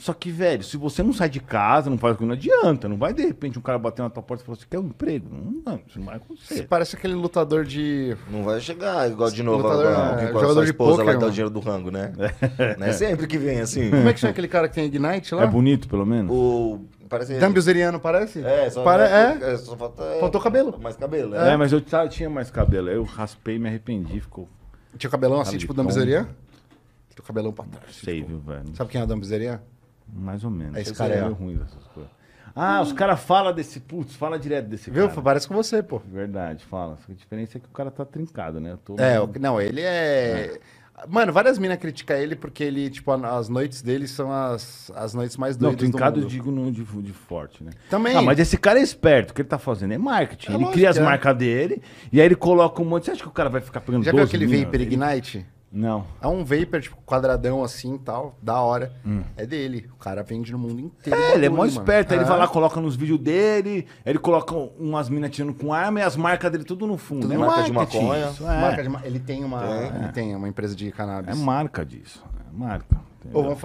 Só 0.00 0.14
que, 0.14 0.30
velho, 0.30 0.62
se 0.64 0.78
você 0.78 1.02
não 1.02 1.12
sai 1.12 1.28
de 1.28 1.40
casa, 1.40 1.90
não 1.90 1.98
faz 1.98 2.18
não 2.18 2.32
adianta. 2.32 2.88
Não 2.88 2.96
vai, 2.96 3.12
de 3.12 3.22
repente, 3.22 3.58
um 3.58 3.62
cara 3.62 3.78
bater 3.78 4.00
na 4.00 4.08
tua 4.08 4.22
porta 4.22 4.42
e 4.42 4.46
falar, 4.46 4.56
você 4.56 4.64
quer 4.68 4.78
um 4.78 4.86
emprego? 4.86 5.28
Não, 5.30 5.62
não 5.74 5.80
isso 5.86 5.98
não 5.98 6.06
vai 6.06 6.18
Você 6.18 6.24
acontecer. 6.24 6.66
parece 6.68 6.96
aquele 6.96 7.14
lutador 7.14 7.64
de. 7.64 8.16
Não 8.30 8.42
vai 8.42 8.60
chegar 8.60 9.10
igual 9.10 9.30
de 9.30 9.42
novo 9.42 9.62
Lutador, 9.62 9.86
agora, 9.86 10.22
é, 10.22 10.28
a 10.28 10.32
jogador 10.32 10.64
de 10.64 10.70
esposa 10.70 10.90
pôquer, 10.92 11.06
lá 11.06 11.12
e 11.12 11.18
dá 11.18 11.26
o 11.26 11.30
dinheiro 11.30 11.50
do 11.50 11.60
rango, 11.60 11.90
né? 11.90 12.12
Não 12.78 12.86
é 12.86 12.92
sempre 12.92 13.26
que 13.26 13.36
vem 13.36 13.60
assim. 13.60 13.90
Como 13.90 14.08
é 14.08 14.12
que 14.14 14.20
chama 14.20 14.30
aquele 14.30 14.48
cara 14.48 14.68
que 14.68 14.74
tem 14.74 14.86
Ignite 14.86 15.34
lá? 15.34 15.42
É 15.42 15.46
bonito, 15.46 15.86
pelo 15.86 16.06
menos? 16.06 16.32
O... 16.34 16.80
Parece... 17.08 17.38
Dambuzeriano, 17.38 17.98
parece? 18.00 18.42
É, 18.42 18.70
só, 18.70 18.84
Para, 18.84 19.06
é, 19.06 19.38
é. 19.42 19.52
é, 19.52 19.56
só 19.58 19.76
falta... 19.76 20.02
é, 20.04 20.20
Faltou 20.20 20.40
cabelo. 20.40 20.78
Mais 20.80 20.96
cabelo, 20.96 21.34
É, 21.34 21.52
é. 21.52 21.56
mas 21.56 21.72
eu 21.72 21.80
tinha 22.08 22.30
mais 22.30 22.50
cabelo. 22.50 22.88
Aí 22.88 22.94
eu 22.94 23.02
raspei 23.02 23.56
e 23.56 23.58
me 23.58 23.68
arrependi. 23.68 24.20
Ficou 24.20 24.48
Tinha 24.96 25.08
o 25.08 25.10
cabelão 25.10 25.40
assim, 25.40 25.58
tipo. 25.58 25.74
Dambuzeriano? 25.74 26.28
Tinha 27.10 27.20
o 27.20 27.22
cabelão 27.22 27.52
pra 27.52 27.64
trás. 27.64 27.96
feio, 27.98 28.24
viu, 28.26 28.38
velho? 28.38 28.74
Sabe 28.74 28.90
quem 28.90 29.00
é 29.00 29.04
o 29.04 29.06
Dambuzeriano? 29.06 29.60
Mais 30.14 30.44
ou 30.44 30.50
menos. 30.50 30.76
É 30.76 30.80
esse 30.82 30.90
Eu 30.90 30.96
cara 30.96 31.14
meio 31.16 31.30
ó. 31.30 31.34
ruim 31.34 31.56
dessas 31.56 31.86
coisas. 31.88 32.10
Ah, 32.54 32.80
os 32.82 32.92
caras 32.92 33.20
falam 33.20 33.54
desse... 33.54 33.78
Putz, 33.78 34.16
fala 34.16 34.36
direto 34.38 34.66
desse 34.66 34.90
Viu? 34.90 35.08
cara. 35.08 35.22
Parece 35.22 35.46
com 35.46 35.54
você, 35.54 35.82
pô. 35.82 36.00
Verdade, 36.00 36.64
fala. 36.64 36.98
A 37.08 37.12
diferença 37.12 37.58
é 37.58 37.60
que 37.60 37.66
o 37.66 37.70
cara 37.70 37.90
tá 37.92 38.04
trincado, 38.04 38.60
né? 38.60 38.72
Eu 38.72 38.76
tô 38.76 38.96
É, 38.98 39.20
o- 39.20 39.30
não, 39.38 39.60
ele 39.60 39.80
é. 39.80 40.58
Mano, 41.08 41.32
várias 41.32 41.58
minas 41.58 41.78
criticam 41.78 42.14
ele 42.16 42.36
porque 42.36 42.62
ele, 42.62 42.90
tipo, 42.90 43.10
as 43.12 43.48
noites 43.48 43.80
dele 43.80 44.06
são 44.06 44.30
as, 44.30 44.90
as 44.94 45.14
noites 45.14 45.36
mais 45.38 45.56
Não, 45.56 45.68
doidas. 45.70 45.78
do 45.88 45.90
trincado 45.92 46.18
eu 46.18 46.22
mundo. 46.24 46.30
digo 46.30 46.50
no, 46.50 46.70
de, 46.70 46.82
de 46.84 47.12
forte, 47.12 47.64
né? 47.64 47.70
Também. 47.88 48.14
Ah, 48.16 48.20
mas 48.20 48.38
esse 48.38 48.58
cara 48.58 48.78
é 48.78 48.82
esperto. 48.82 49.30
O 49.30 49.34
que 49.34 49.40
ele 49.40 49.48
tá 49.48 49.58
fazendo 49.58 49.92
é 49.94 49.98
marketing. 49.98 50.48
É 50.48 50.50
ele 50.50 50.56
lógico 50.58 50.72
cria 50.74 50.90
as 50.90 50.96
que 50.96 51.02
é. 51.02 51.04
marcas 51.06 51.36
dele 51.36 51.80
e 52.12 52.20
aí 52.20 52.26
ele 52.26 52.36
coloca 52.36 52.82
um 52.82 52.84
monte. 52.84 53.04
Você 53.06 53.12
acha 53.12 53.22
que 53.22 53.28
o 53.28 53.32
cara 53.32 53.48
vai 53.48 53.62
ficar 53.62 53.80
pegando 53.80 54.04
Já 54.04 54.10
viu 54.10 54.20
12 54.20 54.28
aquele 54.28 54.46
mina? 54.50 54.64
Vapor 54.66 54.74
Ele- 54.80 54.94
Ignite? 54.94 55.46
Não. 55.72 56.04
É 56.20 56.26
um 56.26 56.44
Vapor, 56.44 56.80
tipo, 56.80 56.96
quadradão 57.06 57.62
assim 57.62 57.94
e 57.94 57.98
tal, 58.00 58.36
da 58.42 58.60
hora. 58.60 58.92
Hum. 59.06 59.22
É 59.36 59.46
dele. 59.46 59.88
O 59.94 59.96
cara 59.98 60.22
vende 60.24 60.50
no 60.50 60.58
mundo 60.58 60.80
inteiro. 60.80 61.18
o 61.18 61.22
É, 61.22 61.34
ele 61.34 61.46
é 61.46 61.48
bagulho, 61.48 61.56
mó 61.56 61.64
esperto. 61.64 62.12
Aí 62.12 62.18
ele 62.18 62.24
É. 62.24 62.28
vai 62.28 62.36
lá, 62.38 62.48
coloca 62.48 62.80
nos 62.80 62.96
vídeos 62.96 63.20
dele, 63.20 63.86
ele 64.04 64.18
coloca 64.18 64.52
umas 64.54 65.08
minas 65.08 65.30
tirando 65.30 65.54
com 65.54 65.72
arma 65.72 66.00
e 66.00 66.02
as 66.02 66.16
marcas 66.16 66.50
dele 66.50 66.64
tudo 66.64 66.86
no 66.88 66.98
fundo. 66.98 67.22
Tudo 67.22 67.34
é 67.34 67.38
marca 67.38 67.62
de 67.62 67.72
maconha. 67.72 68.30
isso, 68.30 68.42
é. 68.44 68.60
Marca 68.60 68.82
de 68.82 68.88
ma- 68.88 69.00
Ele 69.04 69.20
tem 69.20 69.44
uma. 69.44 69.60
Tem. 69.60 69.86
Ele 70.02 70.12
tem 70.12 70.34
uma 70.34 70.48
empresa 70.48 70.74
de 70.74 70.88
É 70.88 70.90
cannabis. 70.90 71.38
marca 71.38 71.84
disso. 71.86 72.24
É 72.52 72.58
marca. 72.58 73.00
Entendeu? 73.24 73.50